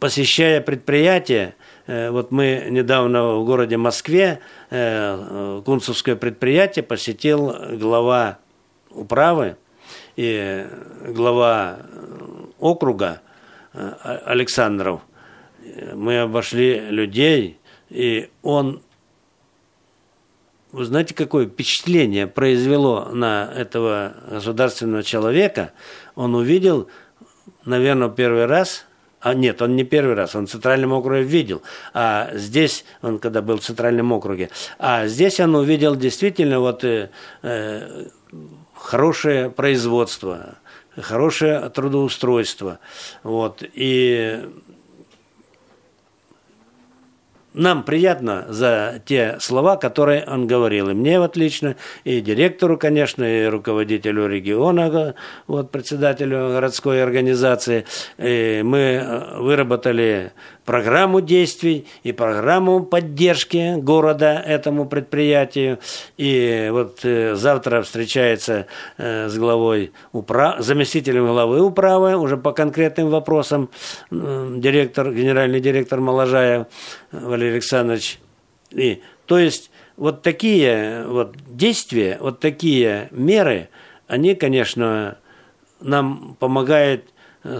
[0.00, 1.54] посещая предприятие,
[1.86, 8.38] э, вот мы недавно в городе Москве э, кунцевское предприятие посетил глава
[8.90, 9.56] управы
[10.16, 10.66] и
[11.06, 11.78] глава
[12.58, 13.20] округа
[13.72, 15.02] Александров.
[15.94, 17.58] Мы обошли людей,
[17.90, 18.82] и он
[20.74, 25.72] вы знаете, какое впечатление произвело на этого государственного человека?
[26.16, 26.88] Он увидел,
[27.64, 28.84] наверное, первый раз,
[29.20, 31.62] а нет, он не первый раз, он в Центральном округе видел,
[31.94, 37.10] а здесь, он когда был в Центральном округе, а здесь он увидел действительно вот э,
[37.42, 38.06] э,
[38.74, 40.56] хорошее производство,
[40.96, 42.80] хорошее трудоустройство,
[43.22, 44.42] вот, и
[47.54, 50.90] нам приятно за те слова, которые он говорил.
[50.90, 55.14] И мне вот лично, и директору, конечно, и руководителю региона,
[55.46, 57.86] вот председателю городской организации.
[58.18, 60.32] И мы э, выработали
[60.64, 65.78] программу действий и программу поддержки города этому предприятию.
[66.16, 68.66] И вот э, завтра встречается
[68.98, 70.58] э, с главой управ...
[70.60, 73.70] заместителем главы управы уже по конкретным вопросам
[74.10, 76.66] директор, генеральный директор Моложаев
[77.12, 78.18] Валерий Александрович.
[78.70, 83.68] И, то есть вот такие вот действия, вот такие меры,
[84.06, 85.18] они, конечно,
[85.80, 87.04] нам помогают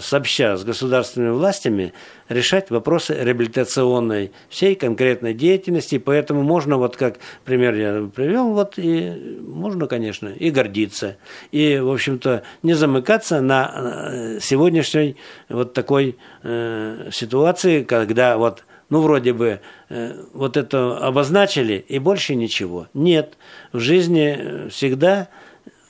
[0.01, 1.93] сообща с государственными властями
[2.29, 5.99] решать вопросы реабилитационной всей конкретной деятельности.
[5.99, 11.19] Поэтому можно, вот как пример я привел, вот и можно, конечно, и гордиться.
[11.53, 15.17] И, в общем-то, не замыкаться на э, сегодняшней
[15.49, 22.35] вот такой э, ситуации, когда вот ну, вроде бы, э, вот это обозначили, и больше
[22.35, 22.89] ничего.
[22.95, 23.37] Нет,
[23.73, 25.29] в жизни всегда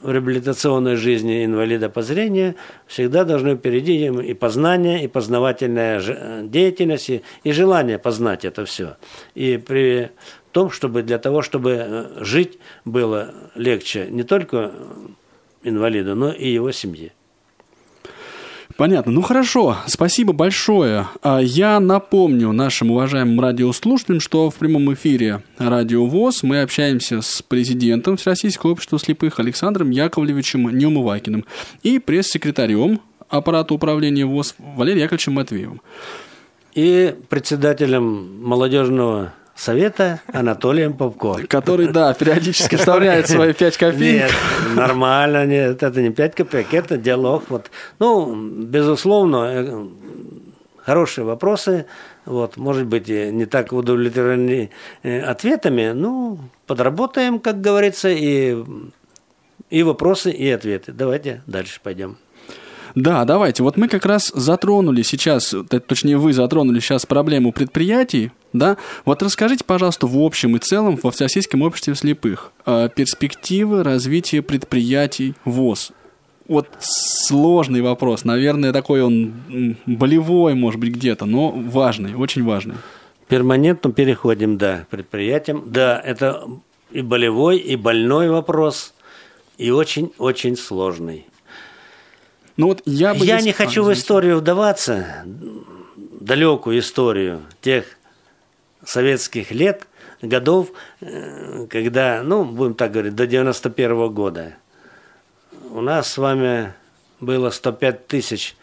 [0.00, 7.22] в реабилитационной жизни инвалида по зрению всегда должны впереди и познание, и познавательная деятельность, и,
[7.42, 8.96] и желание познать это все.
[9.34, 10.10] И при
[10.52, 14.72] том, чтобы для того, чтобы э, жить было легче не только
[15.62, 17.12] инвалиду, но и его семье.
[18.76, 19.12] Понятно.
[19.12, 21.06] Ну хорошо, спасибо большое.
[21.22, 27.40] А, я напомню нашим уважаемым радиослушателям, что в прямом эфире Радио ВОЗ мы общаемся с
[27.40, 31.44] президентом Всероссийского общества слепых Александром Яковлевичем Неумывакиным
[31.84, 35.80] и пресс-секретарем аппарата управления ВОЗ Валерием Яковлевичем Матвеевым.
[36.74, 41.46] И председателем молодежного совета Анатолием Попко.
[41.46, 44.24] Который, да, периодически вставляет свои пять копеек.
[44.24, 44.32] Нет,
[44.74, 47.44] нормально, нет, это не пять копеек, это диалог.
[47.48, 47.70] Вот.
[47.98, 49.86] Ну, безусловно, э,
[50.84, 51.86] хорошие вопросы.
[52.24, 54.70] Вот, может быть, не так удовлетворены
[55.02, 58.56] э, ответами, ну, подработаем, как говорится, и,
[59.70, 60.92] и вопросы, и ответы.
[60.92, 62.16] Давайте дальше пойдем.
[62.94, 63.62] Да, давайте.
[63.62, 65.54] Вот мы как раз затронули сейчас,
[65.86, 68.76] точнее вы затронули сейчас проблему предприятий, да?
[69.04, 75.34] Вот расскажите, пожалуйста, в общем и целом во Всероссийском обществе слепых э, перспективы развития предприятий
[75.44, 75.90] ВОЗ.
[76.46, 79.32] Вот сложный вопрос, наверное, такой он
[79.86, 82.74] болевой, может быть, где-то, но важный, очень важный.
[83.28, 85.64] Перманентно переходим, да, предприятиям.
[85.66, 86.46] Да, это
[86.92, 88.94] и болевой, и больной вопрос,
[89.56, 91.26] и очень-очень сложный.
[92.56, 95.24] Ну вот я бы я не хочу а, в историю вдаваться,
[96.20, 97.84] далекую историю тех
[98.84, 99.88] советских лет,
[100.22, 104.56] годов, э, когда, ну, будем так говорить, до 91 -го года.
[105.70, 106.72] У нас с вами
[107.20, 108.56] было 105 тысяч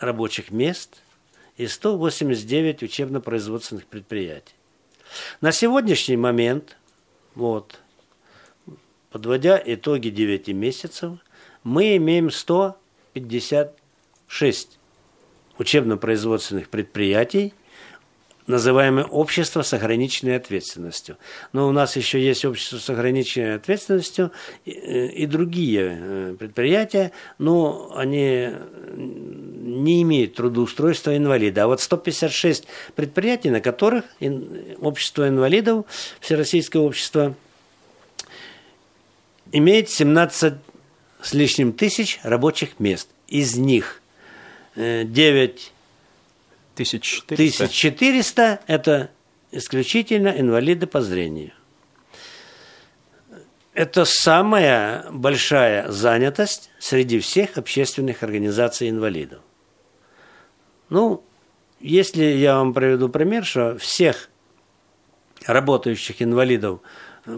[0.00, 1.00] рабочих мест
[1.56, 4.54] и 189 учебно-производственных предприятий.
[5.40, 6.76] На сегодняшний момент,
[7.36, 7.78] вот,
[9.10, 11.12] подводя итоги 9 месяцев,
[11.62, 12.76] мы имеем 100
[13.16, 14.78] 56
[15.56, 17.54] учебно-производственных предприятий,
[18.46, 21.16] называемое общество с ограниченной ответственностью.
[21.54, 24.32] Но у нас еще есть общество с ограниченной ответственностью
[24.66, 28.50] и, и другие э, предприятия, но они
[28.94, 31.64] не имеют трудоустройства инвалида.
[31.64, 34.04] А вот 156 предприятий, на которых
[34.78, 35.86] общество инвалидов,
[36.20, 37.34] Всероссийское общество,
[39.52, 40.54] имеет 17
[41.26, 43.08] с лишним тысяч рабочих мест.
[43.26, 44.00] Из них
[44.76, 45.72] 9
[46.74, 49.10] 1400– это
[49.50, 51.50] исключительно инвалиды по зрению.
[53.74, 59.40] Это самая большая занятость среди всех общественных организаций инвалидов.
[60.90, 61.24] Ну,
[61.80, 64.30] если я вам приведу пример, что всех
[65.44, 66.80] работающих инвалидов–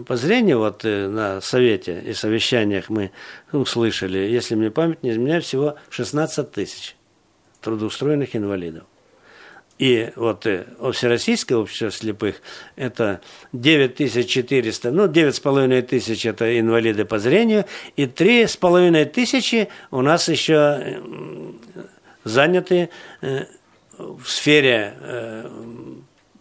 [0.05, 3.11] по зрению, вот э, на совете и совещаниях мы
[3.51, 6.95] услышали, если мне память не изменяет, всего 16 тысяч
[7.61, 8.83] трудоустроенных инвалидов.
[9.79, 12.41] И вот э, Всероссийское общество слепых–
[12.75, 13.21] это
[13.53, 21.01] 9400, ну, 9,5 тысяч– это инвалиды по зрению, и 3,5 тысячи у нас еще э,
[22.25, 22.89] заняты
[23.97, 25.49] в сфере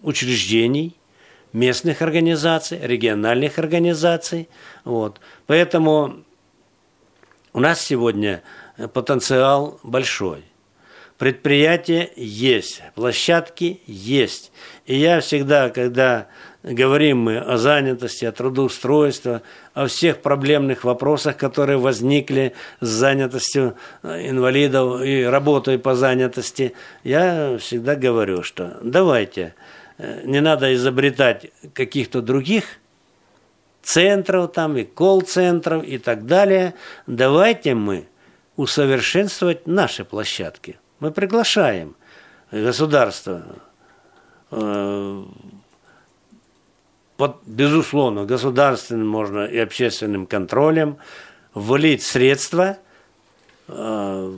[0.03, 0.98] учреждений,
[1.53, 4.49] местных организаций, региональных организаций.
[4.85, 5.21] Вот.
[5.47, 6.25] Поэтому
[7.53, 8.43] у нас сегодня
[8.93, 10.45] потенциал большой.
[11.17, 14.53] Предприятия есть, площадки есть.
[14.87, 16.29] И я всегда, когда
[16.63, 19.43] говорим мы о занятости, о трудоустройстве,
[19.75, 27.97] о всех проблемных вопросах, которые возникли с занятостью инвалидов и работой по занятости, я всегда
[27.97, 29.68] говорю, что давайте– Э,
[29.99, 32.65] не надо изобретать каких-то других
[33.83, 36.75] центров там и колл-центров и так далее.
[37.07, 38.07] Давайте мы
[38.57, 40.79] усовершенствовать наши площадки.
[41.01, 41.97] Мы приглашаем
[42.51, 43.45] государство
[44.51, 45.25] э,
[47.17, 50.99] под, безусловно, государственным можно и общественным контролем
[51.55, 52.79] ввалить средства,
[53.69, 54.35] э,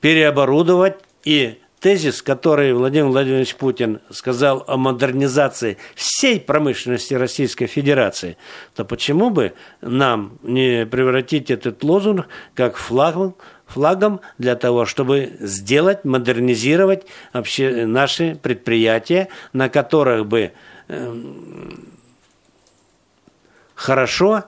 [0.00, 8.36] переоборудовать и тезис, который Владимир Владимирович Путин сказал о модернизации всей промышленности Российской Федерации,
[8.76, 13.34] то почему бы нам не превратить этот лозунг как флагом,
[13.66, 20.52] флагом для того, чтобы сделать, модернизировать вообще наши предприятия, на которых бы
[20.86, 21.14] э,
[23.74, 24.44] хорошо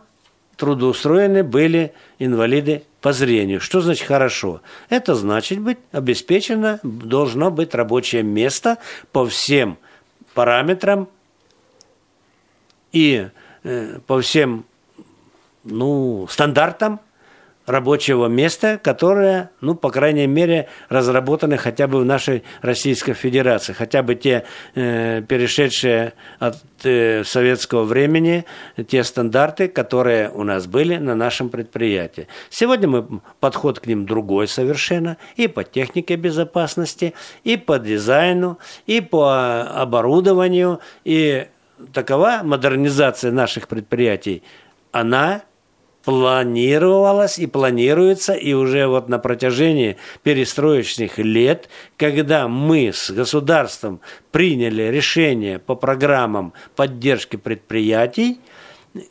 [0.57, 3.61] трудоустроены были инвалиды по зрению.
[3.61, 4.63] Что значит хорошо?
[4.89, 8.79] Это значит быть обеспечено, должно быть рабочее место
[9.13, 9.77] по всем
[10.33, 11.07] параметрам
[12.93, 13.29] и
[13.63, 14.65] э, по всем
[15.65, 16.99] ну, стандартам
[17.67, 24.03] рабочего места, которое, ну, по крайней мере, разработаны хотя бы в нашей Российской Федерации, хотя
[24.03, 24.45] бы те
[24.75, 28.45] э, перешедшие от э, советского времени,
[28.89, 32.29] те стандарты, которые у нас были на нашем предприятии.
[32.51, 39.01] Сегодня мы подход к ним другой совершенно, и по технике безопасности, и по дизайну, и
[39.01, 41.49] по оборудованию, и
[41.93, 44.43] такова модернизация наших предприятий,
[44.93, 45.43] она
[46.05, 54.01] планировалось и планируется, и уже вот на протяжении перестроечных лет, когда мы с государством
[54.31, 58.41] приняли решение по программам поддержки предприятий,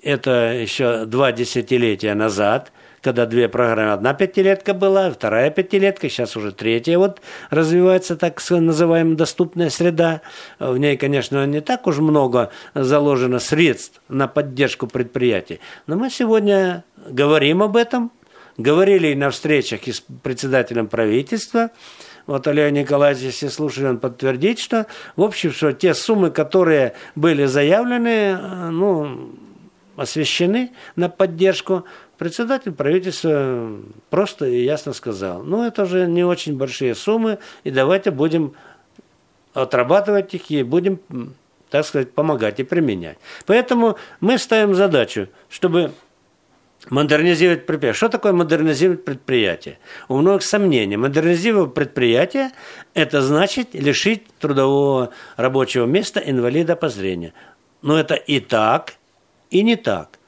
[0.02, 2.72] это еще два десятилетия назад–
[3.04, 3.92] когда две программы.
[3.92, 10.22] Одна пятилетка была, вторая пятилетка, сейчас уже третья вот развивается так называемая доступная среда.
[10.58, 15.60] В ней, конечно, не так уж много заложено средств на поддержку предприятий.
[15.86, 18.12] Но мы сегодня говорим об этом,
[18.58, 21.70] говорили и на встречах и с председателем правительства,
[22.26, 24.88] вот Олег Николаевич, если слушали, он подтвердит, что,
[25.18, 28.38] в общем, что те суммы, которые были заявлены,
[28.72, 29.34] ну,
[29.98, 31.84] освещены на поддержку,
[32.24, 33.70] Председатель правительства
[34.10, 38.54] просто и ясно сказал, ну это же не очень большие суммы, и давайте будем
[39.54, 41.02] отрабатывать их и будем,
[41.70, 43.18] так сказать, помогать и применять.
[43.46, 45.92] Поэтому мы ставим задачу, чтобы
[46.90, 47.98] модернизировать предприятие.
[47.98, 49.78] Что такое модернизировать предприятие?
[50.08, 50.96] У многих сомнений.
[50.96, 52.52] Модернизировать предприятие–
[52.94, 57.34] это значит лишить трудового рабочего места инвалида по зрению.
[57.82, 58.94] Но это и так,
[59.50, 60.20] и не так.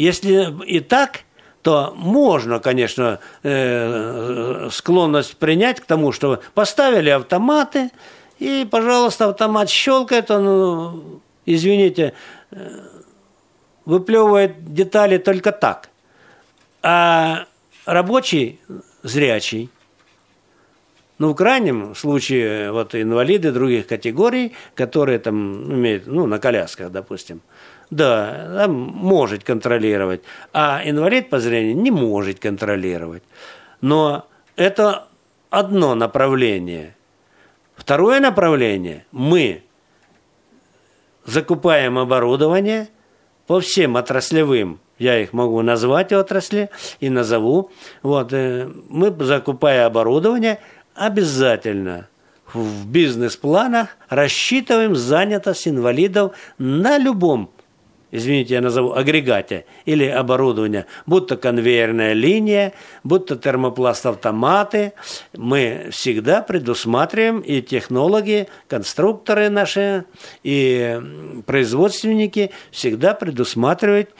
[0.00, 1.24] Если и так,
[1.60, 7.90] то можно, конечно, э, склонность принять к тому, что поставили автоматы,
[8.38, 12.14] и, пожалуйста, автомат щелкает, он, ну, извините,
[12.50, 12.80] э,
[13.84, 15.90] выплевывает детали только так.
[16.82, 17.44] А
[17.84, 18.58] рабочий
[19.02, 19.68] зрячий,
[21.18, 27.42] ну, в крайнем случае, вот инвалиды других категорий, которые там имеют, ну, на колясках, допустим,
[27.90, 30.22] да, может контролировать,
[30.52, 33.22] а инвалид по зрению не может контролировать.
[33.80, 34.26] Но
[34.56, 35.06] это
[35.50, 36.96] одно направление.
[37.74, 39.62] Второе направление– мы
[41.24, 42.88] закупаем оборудование
[43.46, 46.68] по всем отраслевым, я их могу назвать отрасли
[47.00, 47.70] и назову.
[48.02, 50.60] Вот, э, мы, закупая оборудование,
[50.94, 52.08] обязательно
[52.52, 57.50] в бизнес-планах рассчитываем занятость инвалидов на любом
[58.10, 62.72] извините, я назову, агрегате или оборудования, будто конвейерная линия,
[63.04, 64.92] будто термопласт-автоматы,
[65.36, 70.04] мы всегда предусматриваем, и технологи, конструкторы наши,
[70.42, 71.00] и
[71.46, 74.10] производственники всегда предусматривают,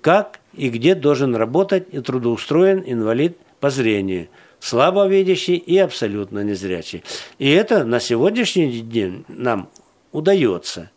[0.00, 4.28] как и где должен работать и трудоустроен инвалид по зрению
[4.60, 7.04] слабовидящий и абсолютно незрячий.
[7.38, 9.70] И это на сегодняшний день нам
[10.10, 10.90] удается.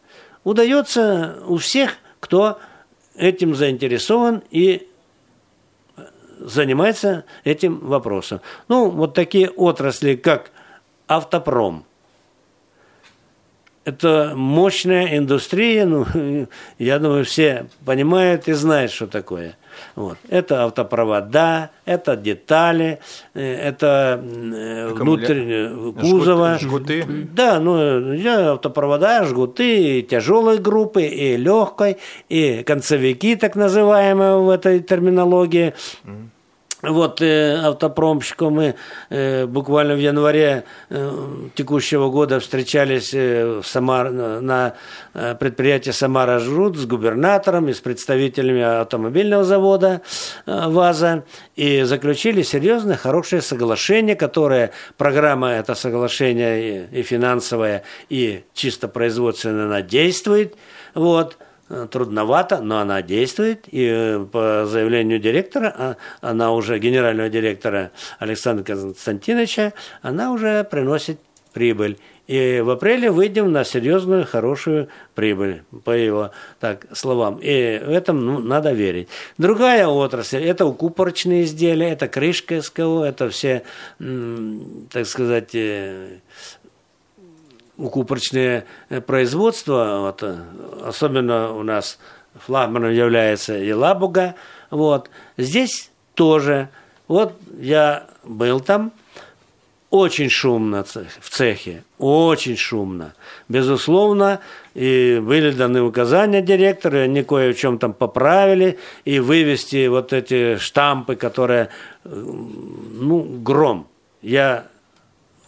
[0.43, 2.59] Удается у всех– кто
[3.17, 4.87] этим заинтересован и
[6.39, 8.39] занимается этим вопросом.
[8.69, 10.51] Ну, вот такие отрасли, как
[11.07, 11.85] автопром.
[13.83, 16.05] Это мощная индустрия, ну,
[16.77, 19.57] я думаю, все понимают и знают, что такое.
[19.95, 20.17] Вот.
[20.29, 22.99] Это автопровода, это детали,
[23.33, 26.57] э, это э, внутреннее кузова.
[26.59, 27.05] Жгуты.
[27.33, 28.15] Да, ну,
[28.53, 31.97] автопровода, жгуты, и тяжелой группы, и легкой,
[32.29, 35.73] и концевики, так называемые в этой терминологии.
[36.03, 36.29] Mm.
[36.81, 38.75] Вот э, автопромщику мы
[39.09, 41.11] э, буквально в январе э,
[41.53, 44.73] текущего года встречались э, в Самар, на
[45.13, 50.01] э, предприятии Самара Жрут с губернатором и с представителями автомобильного завода
[50.47, 51.23] э, ВАЗа
[51.55, 59.65] и заключили серьезное, хорошее соглашение, которое программа это соглашение и, и финансовая, и чисто производственная,
[59.65, 60.55] она действует.
[60.95, 61.37] Вот.
[61.73, 63.65] Э, трудновато, но она действует.
[63.71, 71.17] И э, по заявлению директора, а, она уже, генерального директора Александра Константиновича, она уже приносит
[71.53, 71.97] прибыль.
[72.27, 77.39] И в апреле выйдем на серьезную, хорошую прибыль, по его так, словам.
[77.41, 79.07] И в этом ну, надо верить.
[79.37, 83.63] Другая отрасль– это укупорочные изделия, это крышка СКО, это все,
[83.97, 85.55] так сказать,
[87.81, 90.37] э, укупорочное э, производство, вот, э,
[90.85, 91.97] особенно у нас
[92.45, 94.35] флагманом является Елабуга,
[94.69, 96.69] вот, здесь тоже,
[97.07, 98.91] вот я был там,
[99.89, 103.13] очень шумно в цехе, очень шумно.
[103.49, 104.39] Безусловно,
[104.73, 110.13] и были даны указания директору, и они кое в чем там поправили, и вывести вот
[110.13, 111.69] эти штампы, которые,
[112.05, 113.85] ну, гром.
[114.21, 114.67] Я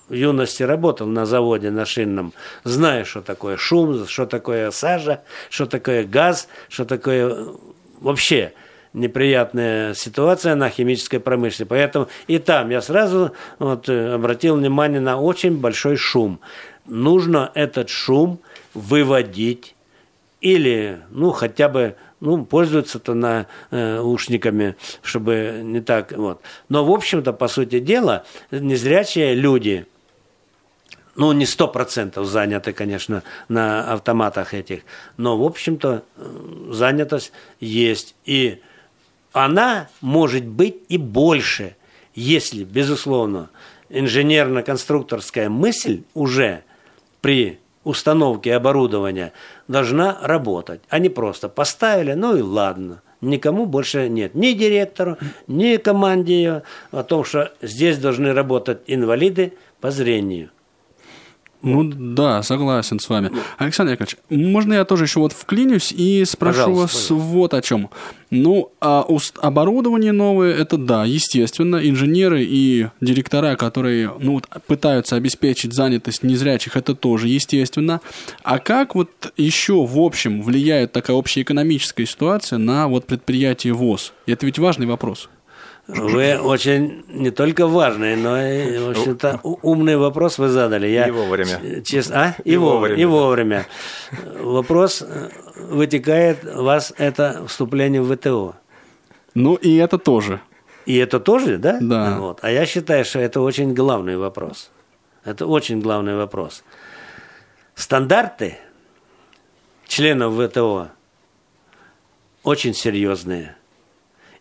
[0.09, 2.33] в юности работал на заводе на шинном,
[2.63, 7.47] знаю, что такое шум, что такое сажа, что такое газ, что такое
[7.99, 8.53] вообще
[8.93, 11.63] неприятная ситуация на химической промышленности.
[11.63, 16.39] Поэтому и там я сразу вот, э, обратил внимание на очень большой шум.
[16.85, 18.39] Нужно этот шум
[18.73, 19.75] выводить
[20.41, 26.41] или, ну, хотя бы, ну, пользуются-то на э, ушниками, чтобы не так, вот.
[26.67, 29.87] Но, в общем-то, по сути дела, незрячие люди,
[31.15, 34.81] ну, не сто процентов заняты, конечно, на автоматах этих,
[35.17, 38.15] но, в общем-то, э, занятость есть.
[38.25, 38.61] И
[39.31, 41.75] она может быть и больше,
[42.15, 43.49] если, безусловно,
[43.89, 46.63] инженерно-конструкторская мысль уже
[47.21, 49.33] при установке оборудования
[49.67, 53.01] должна работать, а не просто поставили, ну и ладно.
[53.21, 59.53] Никому больше нет, ни директору, ни команде ее, о том, что здесь должны работать инвалиды
[59.79, 60.49] по зрению.
[61.63, 63.31] Ну да, согласен с вами.
[63.57, 67.13] Александр Яковлевич, можно я тоже еще вот вклинюсь и спрошу пожалуйста, вас пожалуйста.
[67.13, 67.89] вот о чем.
[68.31, 69.05] Ну, а
[69.41, 76.95] оборудование новое, это да, естественно, инженеры и директора, которые ну, пытаются обеспечить занятость незрячих, это
[76.95, 78.01] тоже естественно.
[78.43, 84.11] А как вот еще в общем влияет такая общая экономическая ситуация на вот предприятие ВОЗ?
[84.25, 85.29] Это ведь важный вопрос.
[85.87, 90.87] Вы очень не только важный, но и, в общем-то, умный вопрос вы задали.
[90.87, 91.81] Я, и вовремя.
[91.83, 92.41] Честно, а?
[92.45, 93.01] И, и вовремя.
[93.01, 93.65] И вовремя.
[94.39, 98.55] Вопрос э, вытекает, вас это вступление в ВТО.
[99.35, 100.39] Ну, и это тоже.
[100.85, 101.79] И это тоже, да?
[101.81, 102.17] Да.
[102.17, 102.39] Вот.
[102.41, 104.71] А я считаю, что это очень главный вопрос.
[105.25, 106.63] Это очень главный вопрос.
[107.75, 108.57] Стандарты
[109.87, 110.87] членов ВТО
[112.43, 113.57] очень серьезные–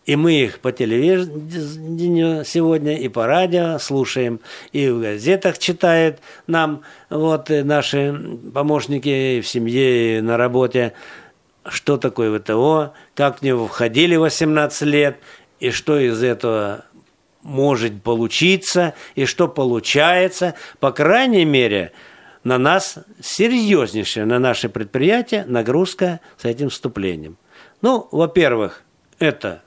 [0.05, 4.41] и мы их по телевидению сегодня и по радио слушаем,
[4.73, 10.93] и в газетах читают нам вот наши помощники в семье, и на работе,
[11.67, 15.19] что такое ВТО, как в него входили 18 лет,
[15.61, 16.85] и что из этого
[17.43, 20.55] может получиться, и что получается.
[20.81, 21.93] По крайней мере,
[22.45, 27.37] на нас серьезнейшая, на наше предприятие нагрузка с этим вступлением.
[27.81, 28.83] Ну, во-первых,
[29.19, 29.63] это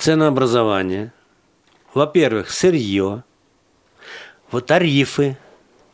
[0.00, 1.12] ценообразование,
[1.94, 3.22] во-первых, сырье,
[4.50, 5.36] вот тарифы.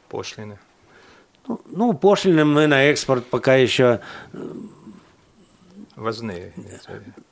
[0.09, 0.59] Пошлины.
[1.49, 4.01] Ну, ну, пошлины мы на экспорт пока еще...
[4.33, 4.39] Э,
[5.97, 6.53] возные.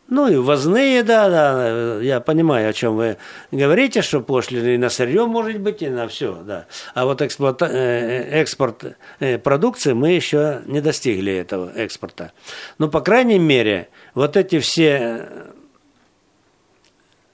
[0.08, 3.16] Ну и возные, да, да, я понимаю, о чем вы
[3.50, 6.66] говорите, что пошлины и на сырье может быть, и на все, да.
[6.94, 7.66] А вот эксплуата...
[7.66, 12.32] Э, экспорт э, продукции мы еще не достигли этого экспорта.
[12.78, 15.28] Но, по крайней мере, вот эти все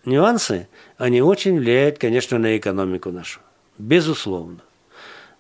[0.04, 3.40] нюансы, они очень влияют, конечно, на экономику нашу.
[3.78, 4.60] Безусловно.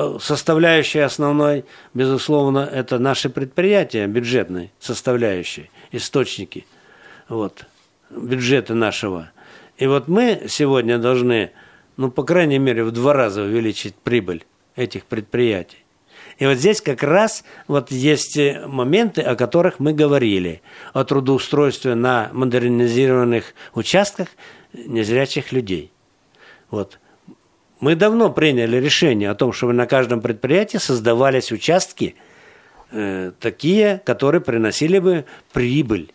[0.01, 6.67] Э, составляющая основной, безусловно, это наши предприятия бюджетной составляющей, источники
[7.29, 7.67] вот,
[8.09, 9.33] бюджета нашего.
[9.77, 11.51] И вот мы сегодня должны,
[11.97, 14.45] ну, по крайней мере, в два раза увеличить прибыль
[14.77, 15.85] этих предприятий.
[16.39, 22.31] И вот здесь как раз вот есть моменты, о которых мы говорили, о трудоустройстве на
[22.33, 24.29] модернизированных участках
[24.73, 25.91] незрячих людей.
[26.71, 27.01] Вот.
[27.81, 32.16] Мы давно приняли решение о том, чтобы на каждом предприятии создавались участки
[32.91, 36.12] э, такие, которые приносили бы прибыль.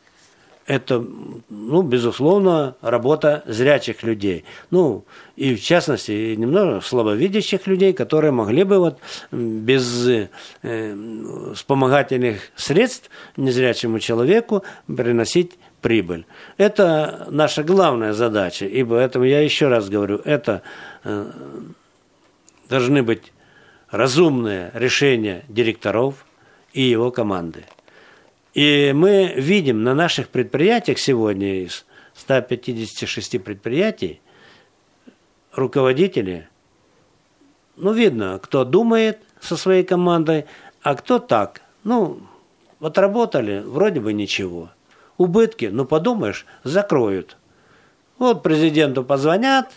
[0.65, 1.05] это,
[1.49, 4.45] ну, безусловно, работа зрячих людей.
[4.71, 5.05] Ну,
[5.35, 8.99] и в частности, немного слабовидящих людей, которые могли бы вот
[9.31, 10.29] без э,
[11.53, 16.25] вспомогательных средств незрячему человеку приносить прибыль.
[16.57, 20.63] Это наша главная задача, и поэтому я еще раз говорю, это
[21.03, 21.31] э,
[22.69, 23.31] должны быть
[23.91, 26.25] разумные решения директоров
[26.73, 27.65] и его команды.
[28.55, 34.21] И мы видим на наших предприятиях сегодня из 156 предприятий
[35.51, 36.47] руководители,
[37.75, 40.45] ну, видно, кто думает со своей командой,
[40.81, 41.61] а кто так.
[41.83, 42.21] Ну,
[42.79, 44.69] отработали, вроде бы ничего.
[45.23, 47.37] Убытки, ну, подумаешь, закроют.
[48.17, 49.67] Вот президенту позвонят,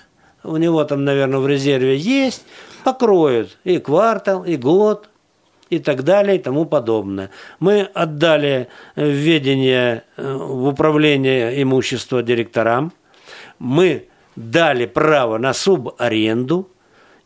[0.42, 2.44] у него там, наверное, в резерве есть,
[2.82, 5.08] покроют и квартал, и год,
[5.70, 7.30] и так далее и тому подобное.
[7.60, 8.66] Мы отдали
[8.96, 12.92] в ведение, э, в управление имущества директорам,
[13.60, 16.68] мы дали право на субаренду,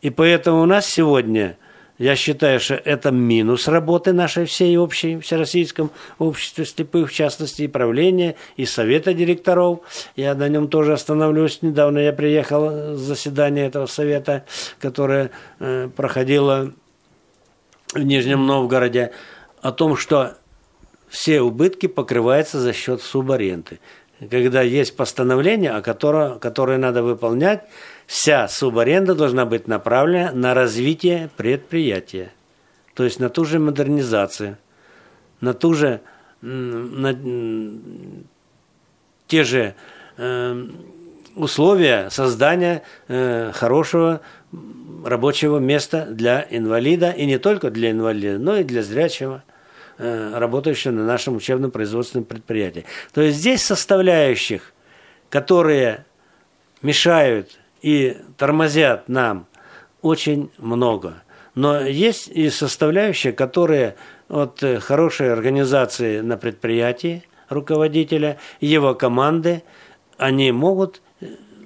[0.03, 1.57] и поэтому у нас сегодня,
[2.01, 7.67] я считаю, что это минус работы нашей всей общей Всероссийском обществе слепых, в частности, и
[7.67, 9.81] правления, и совета директоров.
[10.15, 11.61] Я на нем тоже остановлюсь.
[11.61, 14.45] Недавно я приехал с заседания этого совета,
[14.79, 15.29] которое
[15.59, 16.71] э, проходило
[17.93, 19.11] в Нижнем Новгороде
[19.61, 20.37] о том, что
[21.07, 23.79] все убытки покрываются за счет субаренды.
[24.31, 27.61] Когда есть постановление, о которое, которое надо выполнять,
[28.11, 32.33] вся субаренда должна быть направлена на развитие предприятия.
[32.93, 34.57] То есть на ту же модернизацию,
[35.39, 36.01] на ту же,
[36.41, 37.15] на
[39.27, 39.75] те же
[40.17, 40.67] э,
[41.37, 44.19] условия создания э, хорошего
[45.05, 49.41] рабочего места для инвалида, и не только для инвалида, но и для зрячего,
[49.99, 52.83] э, работающего на нашем учебно-производственном предприятии.
[53.13, 54.73] То есть здесь составляющих,
[55.29, 56.03] которые
[56.81, 59.47] мешают и тормозят нам,
[60.01, 61.23] очень много.
[61.55, 63.95] Но есть и составляющие, которые
[64.29, 69.63] от хорошей организации на предприятии руководителя, его команды,
[70.17, 71.01] они могут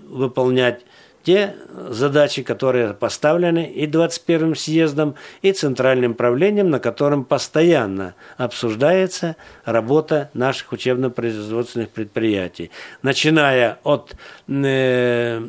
[0.08, 0.82] выполнять
[1.26, 1.56] те
[1.90, 9.36] задачи, которые поставлены и 21-м съездом, и Центральным правлением, на котором постоянно обсуждается
[9.66, 12.70] работа наших учебно-производственных предприятий.
[13.02, 14.16] Начиная от
[14.48, 15.42] э,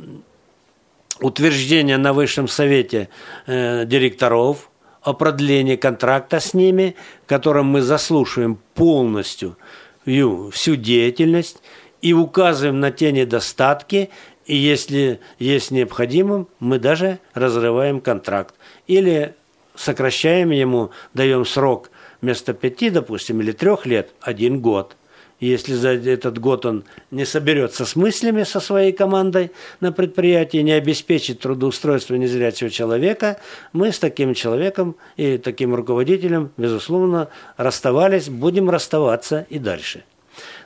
[1.20, 3.08] утверждения на Высшем Совете
[3.46, 4.70] э, директоров
[5.02, 9.56] о продлении контракта с ними, в котором мы заслушаем полностью
[10.04, 11.62] всю деятельность
[12.00, 14.10] и указываем на те недостатки
[14.46, 18.54] и если есть необходимым, мы даже разрываем контракт.
[18.86, 19.34] Или
[19.74, 21.90] сокращаем ему, даем срок
[22.20, 24.96] вместо пяти, допустим, или трех лет, один год.
[25.38, 30.72] Если за этот год он не соберется с мыслями со своей командой на предприятии, не
[30.72, 33.38] обеспечит трудоустройство незрячего человека,
[33.74, 37.28] мы с таким человеком и таким руководителем, безусловно,
[37.58, 40.04] расставались, будем расставаться и дальше.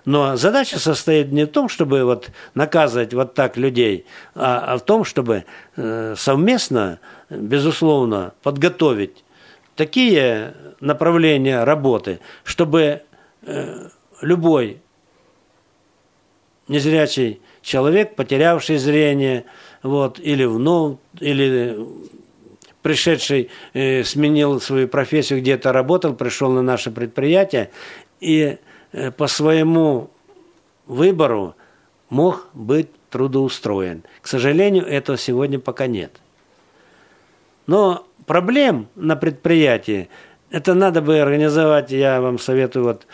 [0.04, 4.84] Но задача состоит не в том, чтобы вот наказывать вот так людей, а, а в
[4.84, 5.44] том, чтобы
[5.76, 9.24] э, совместно, безусловно, подготовить
[9.76, 13.02] такие направления работы, чтобы
[13.42, 13.88] э,
[14.20, 14.80] любой
[16.68, 19.44] незрячий человек, потерявший зрение,
[19.82, 21.78] вот, или вновь, или
[22.82, 27.70] пришедший, э, сменил свою профессию, где-то работал, пришел на наше предприятие,
[28.20, 28.58] и
[28.92, 30.10] Э, по своему
[30.86, 31.54] выбору
[32.08, 34.02] мог быть трудоустроен.
[34.20, 36.12] К сожалению, этого сегодня пока нет.
[37.66, 40.08] Но проблем на предприятии
[40.50, 43.06] это надо бы организовать, я вам советую, вот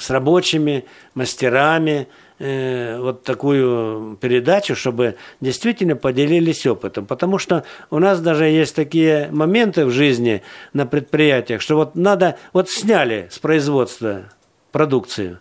[0.00, 0.84] с рабочими,
[1.14, 2.06] мастерами,
[2.38, 7.06] э, вот такую передачу, чтобы действительно поделились опытом.
[7.06, 10.42] Потому что у нас даже есть такие моменты в жизни
[10.72, 14.22] на предприятиях, что вот надо, вот сняли с производства
[14.70, 15.40] продукцию.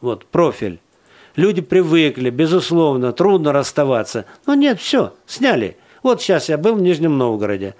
[0.00, 0.80] Вот, профиль.
[1.34, 4.24] Люди привыкли, безусловно, трудно расставаться.
[4.46, 5.76] Но нет, все, сняли.
[6.02, 7.74] Вот сейчас я был в Нижнем Новгороде.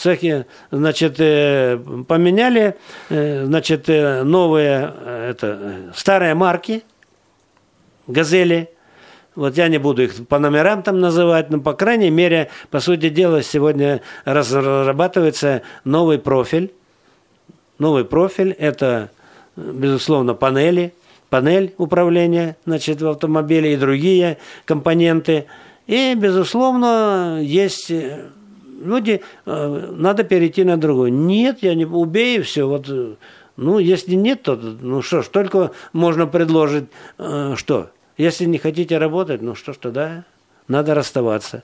[0.00, 1.78] Цехи, значит, э,
[2.08, 2.74] поменяли,
[3.10, 4.94] э, значит, э, новые,
[5.28, 6.84] это, старые марки,
[8.06, 8.70] газели.
[9.34, 13.10] Вот я не буду их по номерам там называть, но, по крайней мере, по сути
[13.10, 16.72] дела, сегодня разрабатывается новый профиль.
[17.78, 19.10] Новый профиль– это
[19.54, 20.94] безусловно, панели,
[21.28, 25.44] панель управления значит, в автомобиле и другие компоненты.
[25.86, 27.92] И, безусловно, есть
[28.80, 31.10] люди, э, надо перейти на другой.
[31.10, 32.90] Нет, я не убей, все, вот
[33.56, 36.84] Ну, если нет, то, ну что ж, только можно предложить,
[37.18, 37.90] э, что?
[38.16, 40.24] Если не хотите работать, ну что ж, тогда
[40.68, 41.62] надо расставаться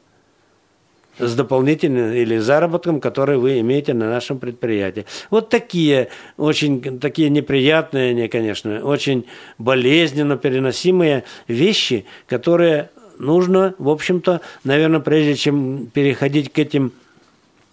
[1.18, 5.06] с дополнительным или заработком, который вы имеете на нашем предприятии.
[5.30, 9.26] Вот такие очень такие неприятные, не, конечно, очень
[9.58, 16.92] болезненно переносимые вещи, которые нужно, в общем-то, наверное, прежде чем переходить к этим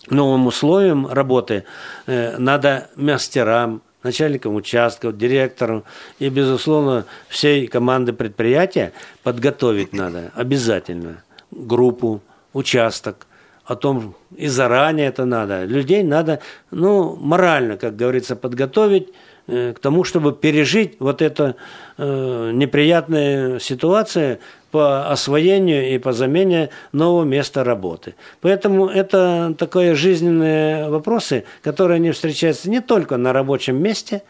[0.10, 1.64] новым условиям работы,
[2.08, 5.84] э, надо мастерам, начальникам участков, директорам
[6.20, 8.91] и, безусловно, всей команды предприятия
[9.24, 12.22] подготовить надо обязательно группу,
[12.54, 13.28] участок,
[13.66, 15.64] о том и заранее это надо.
[15.64, 16.39] Людей надо,
[16.72, 19.10] ну, морально, как говорится, подготовить
[19.47, 21.56] э, к тому, чтобы пережить вот эту
[21.97, 24.39] э, неприятную ситуацию
[24.74, 28.15] по освоению и по замене нового места работы.
[28.41, 34.24] Поэтому это такие жизненные вопросы, которые не встречаются не только на рабочем месте,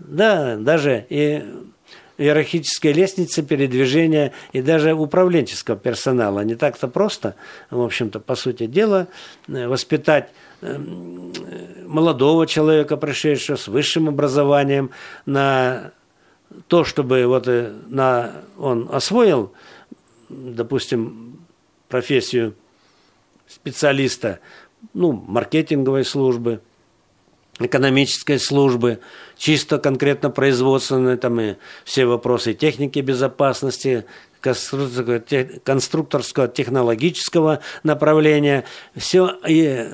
[0.00, 1.44] да, даже и
[2.18, 6.40] иерархической лестнице передвижения и даже управленческого персонала.
[6.40, 7.36] Не так-то просто,
[7.70, 9.06] в общем-то, по сути дела,
[9.46, 10.28] э, воспитать
[10.60, 10.76] э,
[11.86, 14.90] молодого человека, пришедшего с высшим образованием,
[15.24, 15.92] на
[16.66, 19.52] то, чтобы вот э, на, он освоил,
[20.28, 21.38] допустим,
[21.88, 22.54] профессию
[23.46, 24.40] специалиста,
[24.92, 26.60] ну, маркетинговой службы–
[27.58, 29.00] экономической службы,
[29.36, 31.54] чисто конкретно производственные, там и
[31.84, 34.04] все вопросы техники безопасности,
[34.40, 38.64] конструкторского, технологического направления.
[38.94, 39.88] Все и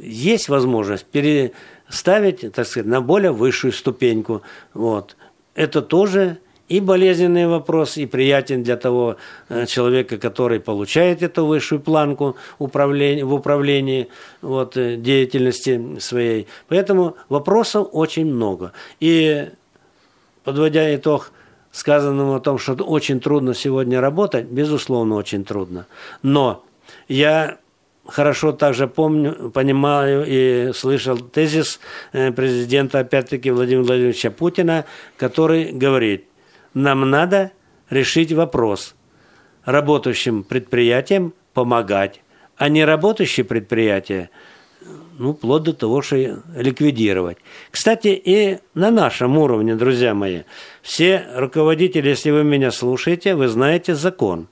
[0.00, 4.42] есть возможность переставить, так сказать, на более высшую ступеньку.
[4.74, 5.16] Вот.
[5.54, 9.16] Это тоже и болезненный вопрос, и приятен для того
[9.48, 14.08] э, человека, который получает эту высшую планку управления, в управлении
[14.42, 16.48] вот, э, деятельности своей.
[16.68, 18.72] Поэтому вопросов очень много.
[18.98, 19.48] И
[20.44, 21.30] подводя итог
[21.70, 25.86] сказанному о том, что очень трудно сегодня работать, безусловно, очень трудно.
[26.22, 26.64] Но
[27.06, 27.58] я
[28.06, 31.78] хорошо также помню, понимаю и слышал тезис
[32.12, 34.84] э, президента, опять-таки, Владимира Владимировича Путина,
[35.16, 36.24] который говорит–
[36.76, 37.52] нам надо
[37.88, 38.94] решить вопрос.
[39.64, 42.20] Работающим предприятиям помогать,
[42.56, 44.30] а не работающие предприятия
[45.18, 47.38] ну, вплоть до того, что ликвидировать.
[47.70, 50.42] Кстати, и на нашем уровне, друзья мои,
[50.82, 54.48] все руководители, если вы меня слушаете, вы знаете закон.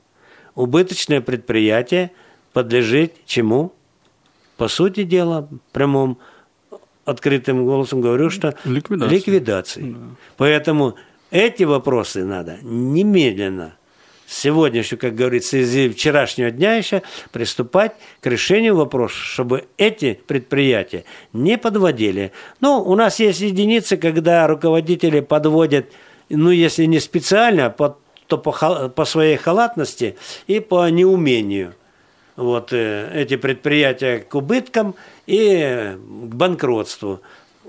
[0.54, 2.10] Убыточное предприятие
[2.54, 3.74] подлежит чему?
[4.56, 6.16] По сути дела, прямым
[7.04, 9.14] открытым голосом говорю, что ликвидации.
[9.14, 9.92] ликвидации.
[9.92, 9.98] Да.
[10.38, 10.96] Поэтому
[11.34, 13.74] эти вопросы надо немедленно,
[14.26, 21.58] сегодняшнего, как говорится, из вчерашнего дня еще приступать к решению вопроса, чтобы эти предприятия не
[21.58, 22.30] подводили.
[22.60, 25.86] Ну, у нас есть единицы, когда руководители подводят,
[26.28, 30.16] ну, если не специально, то по, по своей халатности
[30.46, 31.74] и по неумению
[32.36, 34.94] вот э, эти предприятия к убыткам
[35.26, 37.20] и к банкротству.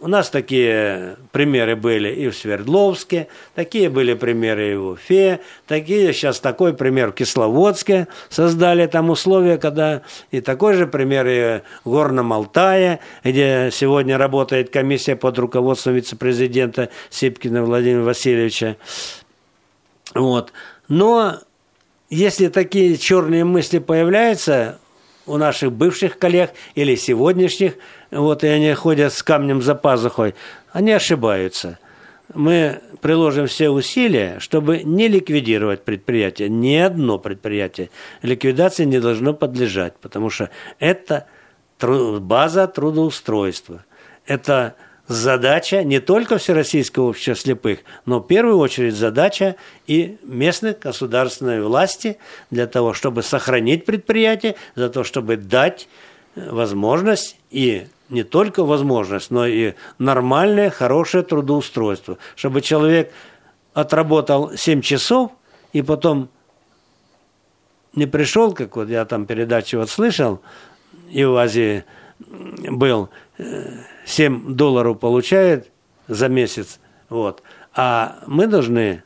[0.02, 6.12] У нас такие примеры были и в Свердловске, такие были примеры и в Уфе, такие
[6.12, 11.92] сейчас такой пример в Кисловодске создали там условия, когда и такой же пример и в
[11.92, 18.76] Горном Алтае, где сегодня работает комиссия под руководством вице-президента Сипкина Владимира Васильевича.
[20.14, 20.52] Вот.
[20.90, 21.40] Но
[22.10, 24.78] если такие черные мысли появляются,
[25.26, 27.74] у наших бывших коллег или сегодняшних,
[28.12, 30.36] вот и они ходят с камнем за пазухой,
[30.72, 31.80] они ошибаются.
[32.34, 37.92] Мы приложим все усилия, чтобы не ликвидировать предприятие, ни одно предприятие.
[38.24, 40.50] Ликвидации не должно подлежать, потому что
[40.80, 41.28] это
[41.80, 43.86] база трудоустройства.
[44.26, 44.76] Это
[45.08, 49.56] задача не только Всероссийского общества слепых, но в первую очередь задача
[49.88, 52.18] и местных государственной власти
[52.50, 55.88] для того, чтобы сохранить предприятие, за то, чтобы дать
[56.36, 63.12] возможность и не только возможность, но и нормальное, хорошее трудоустройство, чтобы человек
[63.74, 65.32] отработал 7 часов
[65.74, 66.30] и потом
[67.94, 70.42] не пришел, как вот я там передачу вот слышал,
[71.10, 71.84] и в Азии
[72.20, 73.10] был,
[74.06, 75.72] 7 долларов получает
[76.08, 76.80] за месяц,
[77.10, 77.42] вот,
[77.74, 79.04] а мы должны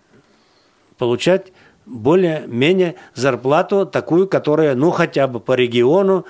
[0.98, 1.54] получать
[1.86, 6.26] более-менее зарплату такую, которая, ну, хотя бы по региону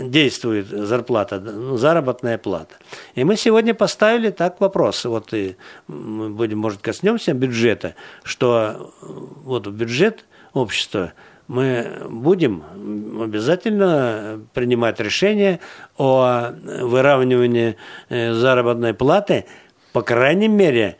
[0.00, 2.76] действует зарплата, ну, заработная плата.
[3.14, 5.56] И мы сегодня поставили так вопрос, вот и
[5.86, 11.12] мы будем, может, коснемся бюджета, что вот в бюджет общества–
[11.52, 12.62] мы будем
[13.22, 15.60] обязательно принимать решение
[15.96, 17.76] о выравнивании
[18.08, 19.44] э, заработной платы
[19.92, 20.96] по крайней мере,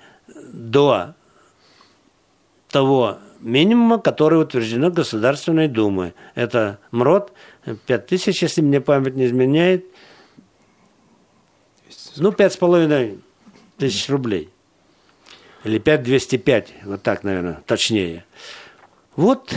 [0.53, 1.15] до
[2.69, 6.15] того минимума, который утверждено Государственной Думой.
[6.35, 7.33] Это МРОД
[7.87, 9.87] 5000, если мне память не изменяет,
[12.17, 13.21] ну, пять с половиной
[13.79, 14.51] тысяч рублей.
[15.65, 18.25] Или 5205, вот так, наверное, точнее.
[19.17, 19.55] Вот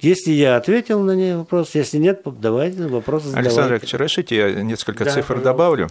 [0.00, 3.48] если я ответил на ней вопрос, если нет, давайте вопрос задавайте.
[3.48, 5.44] Александр Яковлевич, разрешите, я несколько да, цифр пожалуйста.
[5.44, 5.88] добавлю.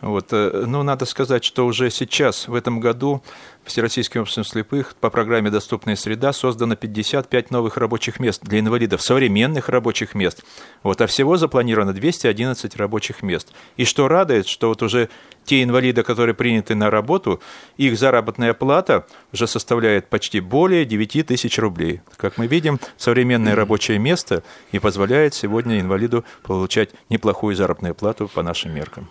[0.00, 3.22] Вот, э, ну, надо сказать, что уже сейчас, в этом году,
[3.70, 9.68] Всероссийским обществом слепых по программе «Доступная среда» создано 55 новых рабочих мест для инвалидов, современных
[9.68, 10.42] рабочих мест.
[10.82, 13.52] Вот, а всего запланировано 211 рабочих мест.
[13.76, 15.08] И что радует, что вот уже
[15.44, 17.40] те инвалиды, которые приняты на работу,
[17.76, 22.00] их заработная плата уже составляет почти более 9 тысяч рублей.
[22.16, 24.42] Как мы видим, современное рабочее место
[24.72, 29.08] и позволяет сегодня инвалиду получать неплохую заработную плату по нашим меркам.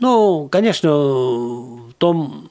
[0.00, 2.50] Ну, конечно, в том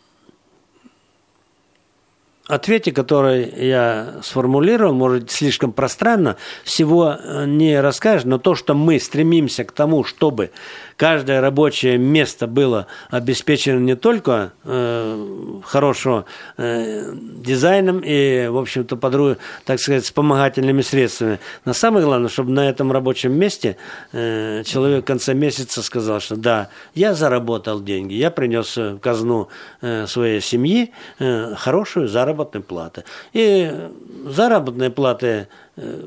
[2.53, 9.63] ответе, который я сформулировал, может, слишком пространно, всего не расскажешь, но то, что мы стремимся
[9.63, 10.51] к тому, чтобы
[10.97, 16.25] каждое рабочее место было обеспечено не только э, хорошо
[16.57, 21.39] э, дизайном и, в общем-то, подруг, так сказать, вспомогательными средствами.
[21.65, 23.77] Но самое главное, чтобы на этом рабочем месте
[24.11, 29.49] э, человек в конце месяца сказал, что да, я заработал деньги, я принес в казну
[29.81, 33.03] э, своей семьи э, хорошую заработную плату.
[33.33, 33.89] И
[34.25, 36.05] заработные платы э,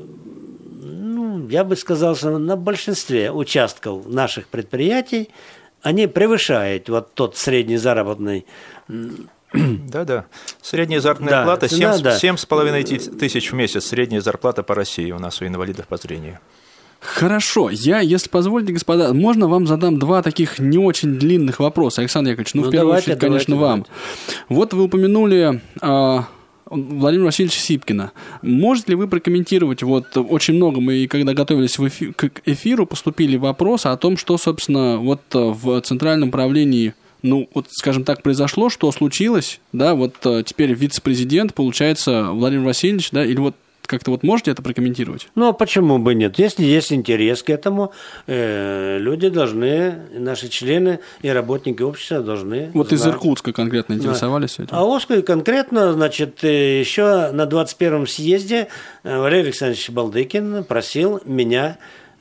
[0.79, 5.29] ну, я бы сказал, что на большинстве участков наших предприятий
[5.81, 8.45] они превышают вот тот средний заработный
[9.53, 10.25] да-да.
[10.61, 13.17] Средняя заработная да, плата 7,5 да, 7 да.
[13.17, 13.85] тысяч в месяц.
[13.85, 16.39] Средняя зарплата по России у нас у инвалидов по зрению.
[16.99, 22.31] Хорошо, я, если позволите, господа, можно вам задам два таких не очень длинных вопроса, Александр
[22.31, 23.85] Яковлевич, ну, ну в первую давайте, очередь, конечно, давайте, вам.
[24.49, 26.25] Вот вы упомянули а,
[26.69, 28.11] Владимира Васильевича Сипкина.
[28.41, 33.37] Можете ли вы прокомментировать, вот очень много мы, когда готовились в эфир, к эфиру, поступили
[33.37, 36.93] вопросы о том, что, собственно, вот э, в Центральном правлении
[37.23, 43.09] ну, вот, скажем так, произошло, что случилось, да, вот э, теперь вице-президент, получается, Владимир Васильевич,
[43.11, 43.55] да, или вот
[43.87, 45.29] как-то вот можете это прокомментировать?
[45.35, 46.37] Ну, а почему бы нет?
[46.37, 47.91] Если есть интерес к этому,
[48.27, 52.99] э, люди должны, наши члены и работники общества должны Вот знать.
[52.99, 54.63] из Иркутска конкретно интересовались да.
[54.65, 54.75] этим?
[54.75, 58.67] А Омска конкретно, значит, э, еще на 21-м съезде
[59.03, 61.77] э, Валерий Александрович Балдыкин просил меня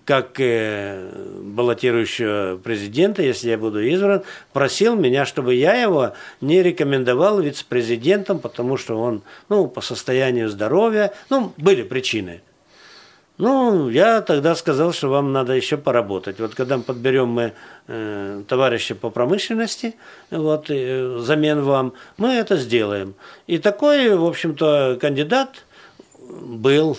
[0.06, 1.10] как э,
[1.42, 8.76] баллотирующего президента, если я буду избран, просил меня, чтобы я его не рекомендовал вице-президентом, потому
[8.76, 12.40] что он, ну, по состоянию здоровья, ну, были причины.
[13.36, 16.38] Ну, я тогда сказал, что вам надо еще поработать.
[16.38, 17.52] Вот когда мы подберем мы
[17.88, 19.96] э, товарища по промышленности,
[20.30, 23.14] вот, э, замен вам, мы это сделаем.
[23.48, 25.64] И такой, в общем-то, кандидат
[26.20, 26.96] был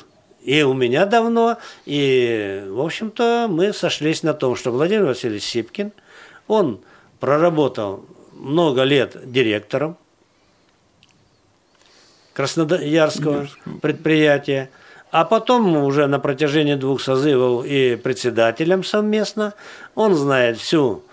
[0.47, 5.91] и у меня давно, и, в общем-то, мы сошлись на том, что Владимир Васильевич Сипкин,
[6.47, 6.79] он
[7.19, 9.97] проработал много лет директором
[12.31, 13.49] Красноярского
[13.81, 14.69] предприятия,
[15.11, 19.53] а потом уже на протяжении двух созывов и председателем совместно.
[19.95, 21.03] Он знает всю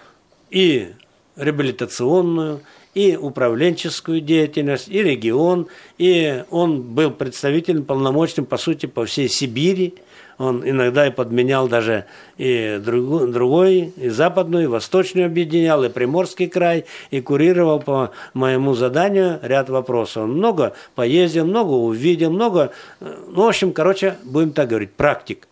[0.50, 0.92] и
[1.34, 2.60] реабилитационную,
[2.94, 5.66] и управленческую деятельность, и регион,
[5.98, 9.94] и он был представителем полномочным, по сути, по всей Сибири.
[10.36, 12.06] Он иногда и подменял даже
[12.38, 19.38] и другой, и западную, и восточную объединял, и Приморский край, и курировал по моему заданию
[19.42, 20.26] ряд вопросов.
[20.26, 25.46] Много поездил, много увидел, много, ну, в общем, короче, будем так говорить, практик.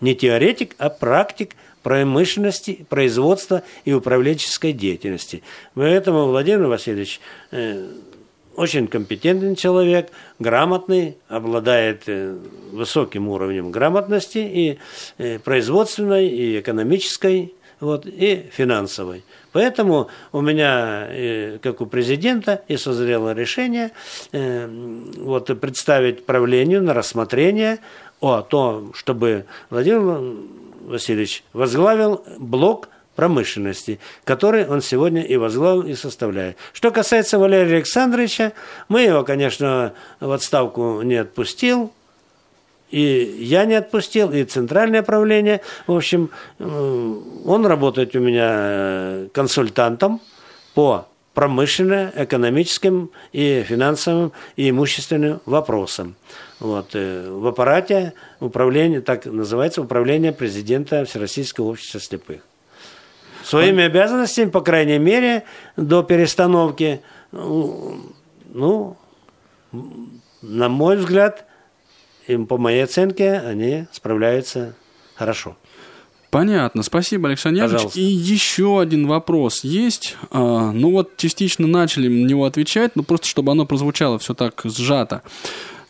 [0.00, 1.54] Не теоретик, а практик–
[1.86, 5.44] промышленности, производства и управленческой деятельности.
[5.74, 7.20] Поэтому Владимир Васильевич
[7.52, 7.86] э,
[8.56, 10.10] очень компетентный человек,
[10.40, 12.36] грамотный, обладает э,
[12.72, 14.78] высоким уровнем грамотности и
[15.18, 19.22] э, производственной, и экономической, вот, и финансовой.
[19.52, 23.92] Поэтому у меня, как у президента, и созрело решение
[24.32, 27.78] вот, представить правлению на рассмотрение
[28.20, 30.36] о том, чтобы Владимир
[30.86, 36.56] Васильевич возглавил блок промышленности, который он сегодня и возглавил, и составляет.
[36.72, 38.52] Что касается Валерия Александровича,
[38.88, 41.92] мы его, конечно, в отставку не отпустил,
[42.90, 45.60] и я не отпустил, и центральное правление.
[45.86, 47.14] В общем, э,
[47.44, 50.20] он работает у меня консультантом
[50.74, 56.14] по промышленно-экономическим и финансовым и имущественным вопросам.
[56.58, 62.40] Вот, э, в аппарате управления, так называется, управление президента Всероссийского общества слепых.
[63.44, 65.44] Своими обязанностями, по крайней мере,
[65.76, 67.00] до перестановки,
[67.30, 68.96] ну,
[70.42, 71.44] на мой взгляд,
[72.26, 74.74] им, по моей оценке, они справляются
[75.14, 75.56] хорошо.
[76.30, 77.96] Понятно, спасибо, Александр Яковлевич.
[77.96, 80.16] И еще один вопрос есть.
[80.30, 84.60] А, ну вот частично начали на него отвечать, но просто чтобы оно прозвучало все так
[84.64, 85.22] сжато.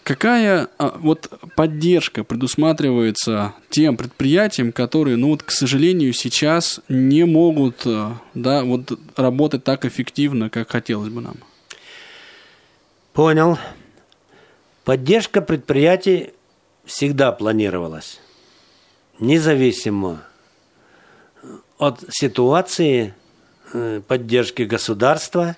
[0.07, 7.85] Какая а, вот поддержка предусматривается тем предприятиям, которые, ну вот, к сожалению, сейчас не могут,
[7.87, 11.39] а, да, вот работать так эффективно, как хотелось бы нам?
[13.15, 13.59] Понял.
[14.85, 16.31] Поддержка предприятий
[16.85, 18.21] всегда планировалась,
[19.19, 20.23] независимо
[21.79, 23.13] от ситуации
[23.73, 25.57] э, поддержки государства.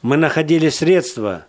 [0.00, 1.44] Мы находили средства,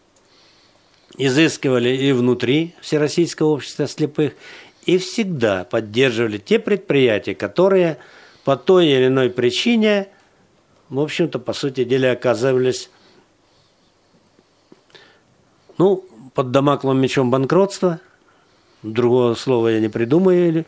[1.18, 4.34] изыскивали и внутри Всероссийского общества слепых,
[4.86, 7.98] и всегда поддерживали те предприятия, которые
[8.44, 10.10] по той или иной причине,
[10.90, 12.90] в общем-то, по сути дела, оказывались
[15.78, 18.00] ну, под домаклым мечом банкротства,
[18.82, 20.66] другого слова я не придумаю, или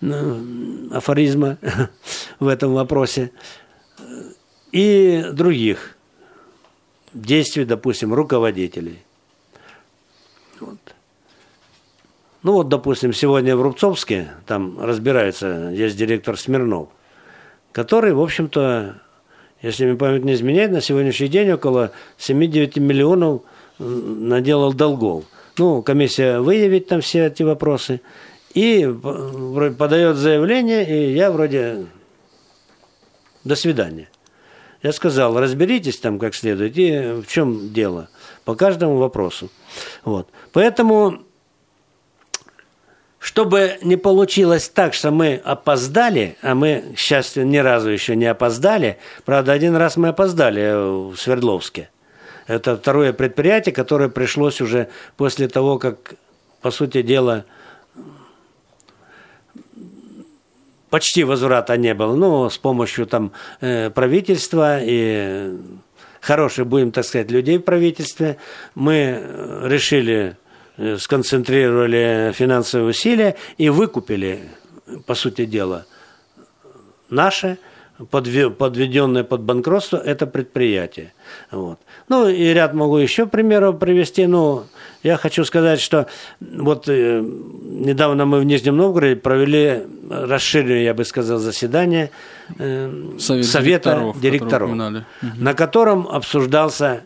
[0.00, 1.58] ну, афоризма
[2.38, 3.30] в этом вопросе,
[4.72, 5.96] и других
[7.14, 8.98] действий, допустим, руководителей.
[10.64, 10.78] Вот.
[12.42, 16.88] Ну вот, допустим, сегодня в Рубцовске, там разбирается, есть директор Смирнов,
[17.72, 18.96] который, в общем-то,
[19.62, 23.42] если мне память не изменяет, на сегодняшний день около 7-9 миллионов
[23.78, 25.24] наделал долгов.
[25.58, 28.00] Ну, комиссия выявит там все эти вопросы.
[28.52, 28.86] И
[29.78, 31.86] подает заявление, и я вроде
[33.42, 34.08] до свидания.
[34.82, 38.08] Я сказал, разберитесь там как следует, и в чем дело,
[38.44, 39.50] по каждому вопросу.
[40.04, 40.28] Вот.
[40.52, 41.22] Поэтому,
[43.18, 48.26] чтобы не получилось так, что мы опоздали, а мы, к счастью, ни разу еще не
[48.26, 51.90] опоздали, правда, один раз мы опоздали в Свердловске,
[52.46, 56.14] это второе предприятие, которое пришлось уже после того, как,
[56.60, 57.44] по сути дела,
[60.90, 62.14] почти возврата не было.
[62.14, 65.56] Ну, с помощью там э, правительства и
[66.24, 68.38] хороших, будем так сказать, людей в правительстве,
[68.74, 69.22] мы
[69.64, 70.36] решили,
[70.76, 74.40] э, сконцентрировали финансовые усилия и выкупили,
[75.06, 75.86] по сути дела,
[77.10, 77.58] наше
[78.10, 81.12] подведенное под банкротство это предприятие.
[81.50, 81.78] Вот.
[82.08, 84.26] Ну и ряд могу еще примеров привести.
[84.26, 84.64] Ну,
[85.02, 86.06] я хочу сказать, что
[86.40, 92.10] вот э, недавно мы в Нижнем Новгороде провели расширенное, я бы сказал, заседание
[92.58, 95.04] э, Совет Совета директоров, директоров
[95.38, 97.04] на котором обсуждался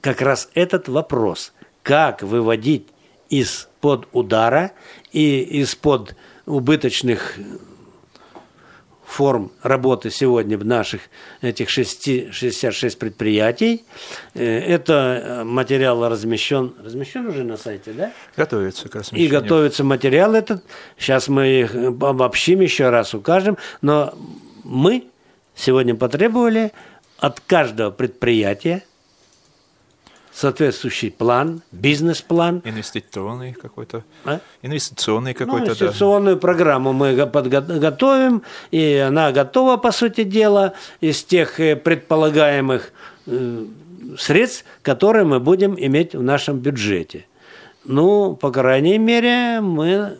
[0.00, 1.52] как раз этот вопрос.
[1.82, 2.86] Как выводить
[3.28, 4.72] из-под удара
[5.12, 7.38] и из-под убыточных
[9.06, 11.02] форм работы сегодня в наших
[11.40, 13.84] этих 6, 66 предприятий.
[14.34, 18.12] Э, это э, материал размещен, размещен уже на сайте, да?
[18.36, 19.26] Готовится к размещению.
[19.26, 20.62] И готовится материал этот.
[20.98, 23.56] Сейчас мы их обобщим, еще раз укажем.
[23.80, 24.12] Но
[24.64, 25.04] мы
[25.54, 26.72] сегодня потребовали
[27.18, 28.82] от каждого предприятия
[30.36, 32.60] соответствующий план, бизнес-план.
[32.64, 34.04] Инвестиционный какой-то.
[34.24, 34.40] А?
[34.60, 36.40] Инвестиционный ну, какой-то, ну, инвестиционную да.
[36.40, 42.92] программу мы подготовим, и она готова, по сути дела, из тех э, предполагаемых
[43.26, 43.64] э,
[44.18, 47.24] средств, которые мы будем иметь в нашем бюджете.
[47.86, 50.18] Ну, по крайней мере, мы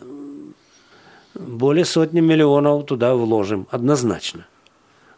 [1.35, 4.47] более сотни миллионов туда вложим однозначно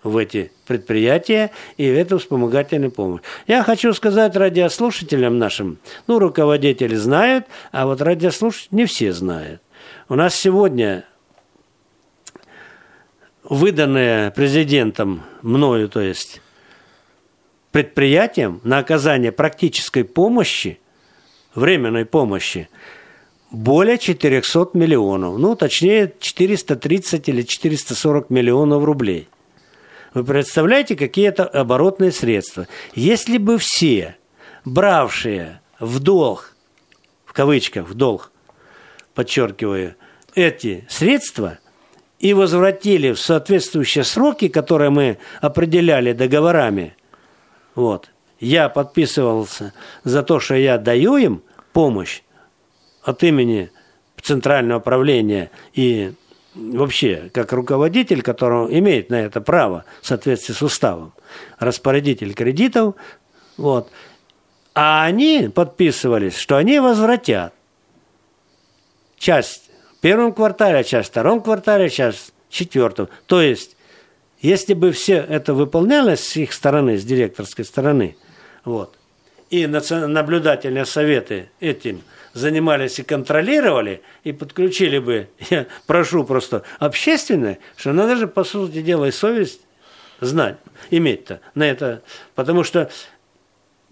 [0.03, 3.21] в эти предприятия и в эту вспомогательную помощь.
[3.47, 5.77] Я хочу сказать радиослушателям нашим,
[6.07, 9.61] ну, руководители знают, а вот радиослушатели не все знают.
[10.07, 11.05] У нас сегодня
[13.43, 16.41] выданные президентом, мною, то есть,
[17.71, 20.79] предприятиям на оказание практической помощи,
[21.55, 22.69] временной помощи,
[23.51, 29.27] более 400 миллионов, ну, точнее, 430 или 440 миллионов рублей–
[30.13, 32.67] вы представляете, какие это оборотные средства.
[32.95, 34.17] Если бы все,
[34.65, 36.55] бравшие в долг,
[37.25, 38.31] в кавычках, в долг,
[39.13, 39.95] подчеркиваю,
[40.35, 41.59] эти средства
[42.19, 46.95] и возвратили в соответствующие сроки, которые мы определяли договорами,
[47.75, 52.21] вот, я подписывался за то, что я даю им помощь
[53.03, 53.71] от имени
[54.21, 56.13] Центрального управления и
[56.55, 61.13] вообще, как руководитель, который имеет на это право в соответствии с уставом,
[61.59, 62.95] распорядитель кредитов,
[63.57, 63.91] вот,
[64.73, 67.53] а они подписывались, что они возвратят
[69.17, 73.09] часть в первом квартале, часть в втором квартале, часть в четвертом.
[73.25, 73.75] То есть
[74.41, 78.15] Если бы все это выполнялось с их стороны, с директорской стороны,
[78.63, 78.95] вот,
[79.49, 82.01] и наблюдательные советы этим
[82.33, 88.81] занимались и контролировали, и подключили бы, я прошу просто, общественное, что надо же, по сути
[88.81, 89.61] дела, и совесть
[90.21, 90.57] знать,
[90.89, 92.01] иметь-то на это.
[92.35, 92.89] Потому что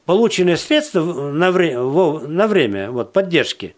[0.06, 3.76] полученные средства на время, на время вот, поддержки,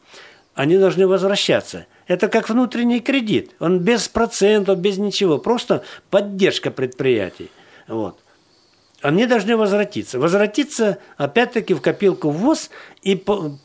[0.56, 1.86] они должны возвращаться.
[2.08, 3.52] Это как внутренний кредит.
[3.60, 5.38] Он без процентов, без ничего.
[5.38, 7.50] Просто поддержка предприятий.
[7.88, 8.20] Вот.
[9.02, 10.20] Они должны возвратиться.
[10.20, 13.16] Возвратиться, опять-таки, в копилку ВОЗ и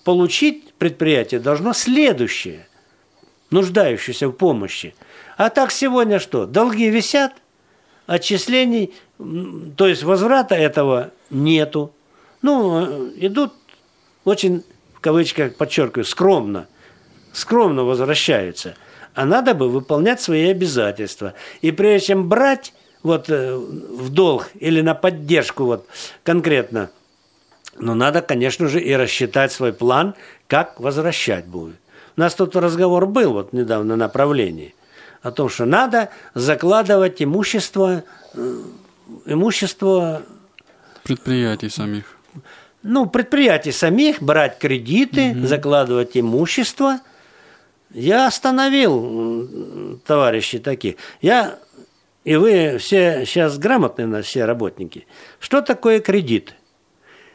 [0.04, 2.68] получить предприятие должно следующее,
[3.48, 4.94] нуждающееся в помощи.
[5.38, 6.44] А так сегодня что?
[6.44, 7.32] Долги висят,
[8.06, 8.92] отчислений,
[9.78, 11.90] то есть возврата этого нету.
[12.42, 13.54] Ну, идут
[14.26, 14.62] очень,
[14.92, 16.66] в кавычках подчеркиваю, скромно,
[17.32, 18.74] скромно возвращаются.
[19.14, 21.32] А надо бы выполнять свои обязательства.
[21.62, 25.86] И прежде чем брать вот э, в долг или на поддержку вот
[26.24, 26.90] конкретно,
[27.78, 30.14] но надо, конечно же, и рассчитать свой план,
[30.46, 31.76] как возвращать будет.
[32.16, 34.74] У нас тут разговор был вот недавно на направлении–
[35.24, 38.04] о том, что надо закладывать имущество,
[38.34, 38.62] э,
[39.24, 40.22] имущество
[41.02, 42.04] предприятий самих.
[42.82, 45.46] Ну, предприятий самих, брать кредиты, угу.
[45.46, 47.00] закладывать имущество.
[47.90, 50.96] Я остановил товарищи таких.
[51.22, 51.58] Я
[52.24, 55.06] и вы все сейчас грамотные все работники.
[55.40, 56.54] Что такое кредит?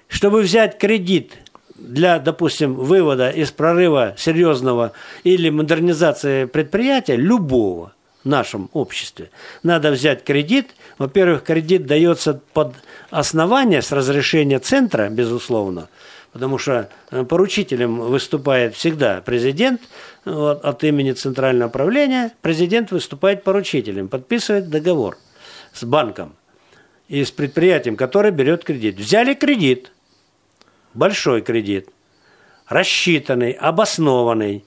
[0.10, 1.38] Чтобы взять кредит
[1.76, 4.92] для, допустим, вывода из прорыва серьезного
[5.24, 7.94] или модернизации предприятия, любого
[8.24, 9.30] в нашем обществе,
[9.64, 10.72] надо взять кредит.
[10.98, 12.74] Во-первых, кредит дается под
[13.12, 15.90] основание с разрешения центра, безусловно,
[16.34, 19.80] потому что э, поручителем выступает всегда президент
[20.26, 22.34] вот, от имени Центрального управления.
[22.42, 25.18] Президент выступает поручителем, подписывает договор
[25.72, 26.34] с банком
[27.08, 28.98] и с предприятием, которое берет кредит.
[28.98, 29.92] Взяли кредит–
[30.94, 31.90] большой кредит,
[32.68, 34.64] рассчитанный, обоснованный.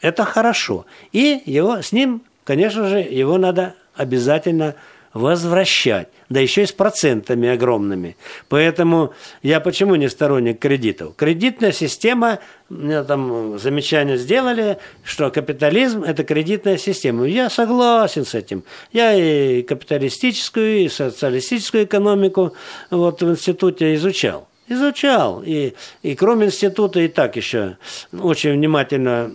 [0.00, 0.86] Это хорошо.
[1.12, 4.74] И его, с ним, конечно же, его надо обязательно
[5.12, 8.16] возвращать, да еще и с процентами огромными.
[8.48, 11.16] Поэтому я почему не сторонник кредитов?
[11.16, 12.38] Кредитная система,
[12.68, 17.26] мне там замечание сделали, что капитализм– это кредитная система.
[17.26, 18.62] Я согласен с этим.
[18.92, 22.54] Я и капиталистическую, и социалистическую экономику
[22.90, 24.46] вот в институте изучал.
[24.70, 25.42] Изучал.
[25.44, 27.76] И, и кроме института и так еще
[28.12, 29.32] очень внимательно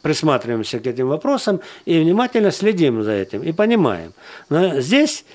[0.00, 4.14] присматриваемся к этим вопросам и внимательно следим за этим и понимаем.
[4.48, 5.26] Но здесь,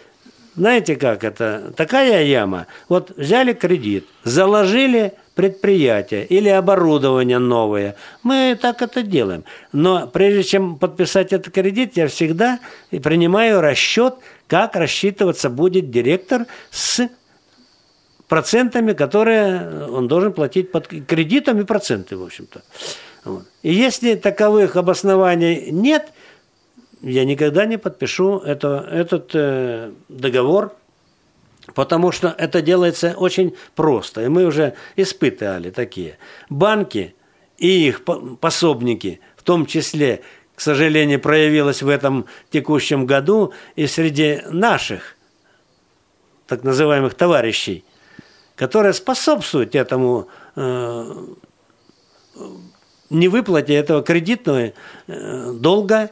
[0.56, 2.66] знаете как это, такая яма.
[2.90, 7.96] Вот взяли кредит, заложили предприятие или оборудование новое.
[8.24, 9.44] Мы так это делаем.
[9.72, 12.60] Но прежде чем подписать этот кредит, я всегда
[12.90, 14.16] принимаю расчет,
[14.48, 17.08] как рассчитываться будет директор с
[18.32, 22.62] процентами, которые он должен платить под кредитом и проценты, в общем-то.
[23.26, 23.44] Вот.
[23.62, 26.14] И если таковых обоснований нет,
[27.02, 30.74] я никогда не подпишу это, этот э, договор,
[31.76, 34.22] потому что это делается очень просто.
[34.22, 36.18] И мы уже испытывали такие.
[36.50, 37.14] Банки
[37.58, 38.04] и их
[38.40, 40.22] пособники, в том числе,
[40.56, 45.18] к сожалению, проявилось в этом текущем году и среди наших
[46.48, 47.84] так называемых товарищей–
[48.62, 51.16] которая способствует этому э,
[53.10, 54.74] невыплате этого кредитного
[55.08, 56.12] э, долга.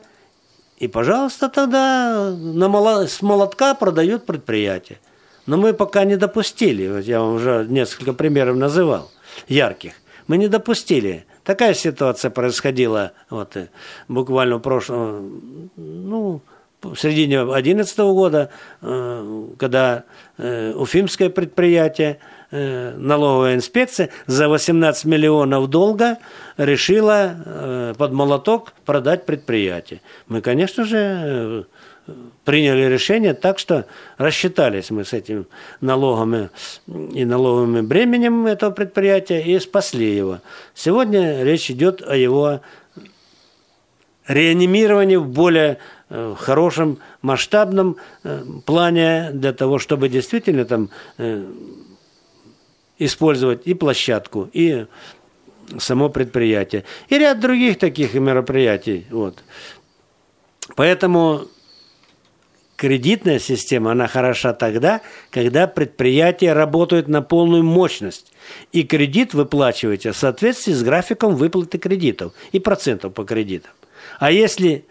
[0.79, 4.97] И, пожалуйста, тогда на моло, с молотка продают предприятие.
[5.45, 9.11] Но мы пока не допустили, вот я вам уже несколько примеров называл,
[9.47, 9.93] ярких,
[10.25, 11.27] мы не допустили.
[11.43, 13.69] Такая ситуация происходила вот, э,
[14.07, 16.41] буквально в прошлом, ну,
[16.81, 18.49] в середине 2011 года,
[18.81, 20.05] э, когда
[20.37, 26.17] уфимское предприятие Э, налоговая инспекция за 18 миллионов долга
[26.57, 30.01] решила э, под молоток продать предприятие.
[30.27, 32.13] Мы, конечно же, э,
[32.45, 33.85] приняли решение так, что
[34.17, 35.45] рассчитались мы с этим
[35.79, 36.49] налогами
[36.87, 40.39] и налоговым бременем этого предприятия и спасли его.
[40.73, 42.61] Сегодня речь идет о его
[44.27, 45.77] реанимировании в более
[46.09, 47.97] хорошем масштабном
[48.65, 50.89] плане для того, чтобы действительно там
[52.99, 54.85] использовать и площадку, и
[55.77, 56.83] само предприятие.
[57.07, 59.05] И ряд других таких мероприятий.
[59.09, 59.43] Вот.
[60.75, 61.47] Поэтому
[62.75, 65.01] кредитная система, она хороша тогда,
[65.31, 68.31] когда предприятия работают на полную мощность.
[68.71, 73.71] И кредит выплачиваете в соответствии с графиком выплаты кредитов и процентов по кредитам.
[74.19, 74.85] А если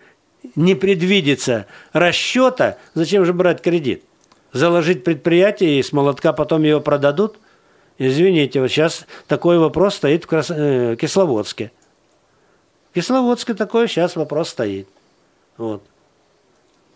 [0.54, 4.04] не предвидится расчета, зачем же брать кредит?
[4.52, 7.38] Заложить предприятие и с молотка потом его продадут?
[7.98, 10.50] Извините, вот сейчас такой вопрос стоит в Крас...
[10.50, 11.72] э, Кисловодске.
[12.90, 14.88] В Кисловодске такой сейчас вопрос стоит.
[15.56, 15.82] Вот.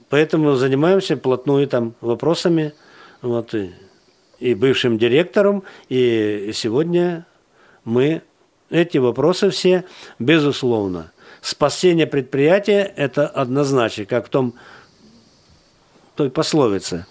[0.09, 2.73] Поэтому занимаемся плотную там вопросами.
[3.21, 3.75] Вот, и,
[4.39, 5.65] и бывшим директором.
[5.89, 7.27] И сегодня
[7.85, 8.23] мы
[8.71, 9.85] эти вопросы все,
[10.19, 14.55] безусловно, спасение предприятия– это однозначно, как в том
[16.15, 17.07] той пословице.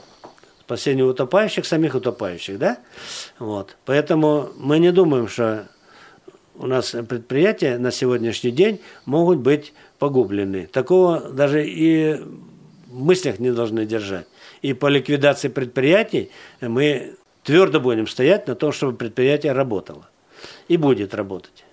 [0.71, 2.77] Спасение утопающих, самих утопающих, да?
[3.39, 3.75] Вот.
[3.83, 5.67] Поэтому мы не думаем, что
[6.55, 10.67] у нас предприятия на сегодняшний день могут быть погублены.
[10.67, 12.13] Такого даже и
[12.87, 14.27] в мыслях не должны держать.
[14.61, 16.31] И по ликвидации предприятий
[16.61, 20.07] мы твердо будем стоять на том, чтобы предприятие работало.
[20.69, 21.65] И будет работать.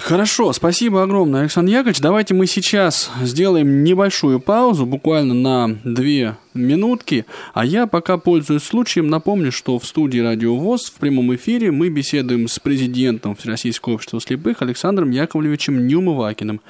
[0.00, 2.00] Хорошо, спасибо огромное, Александр Яковлевич.
[2.00, 7.26] Давайте мы сейчас сделаем небольшую паузу, буквально на две минутки.
[7.52, 11.90] А я пока пользуюсь случаем, напомню, что в студии Радио ВОЗ в прямом эфире мы
[11.90, 16.62] беседуем с президентом Всероссийского общества слепых Александром Яковлевичем Нюмывакиным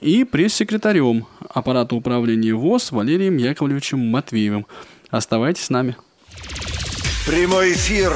[0.00, 4.66] и пресс-секретарем аппарата управления ВОЗ Валерием Яковлевичем Матвеевым.
[5.08, 5.96] Оставайтесь с нами.
[7.26, 8.12] Прямой эфир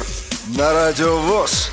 [0.59, 1.71] на Радио ВОЗ.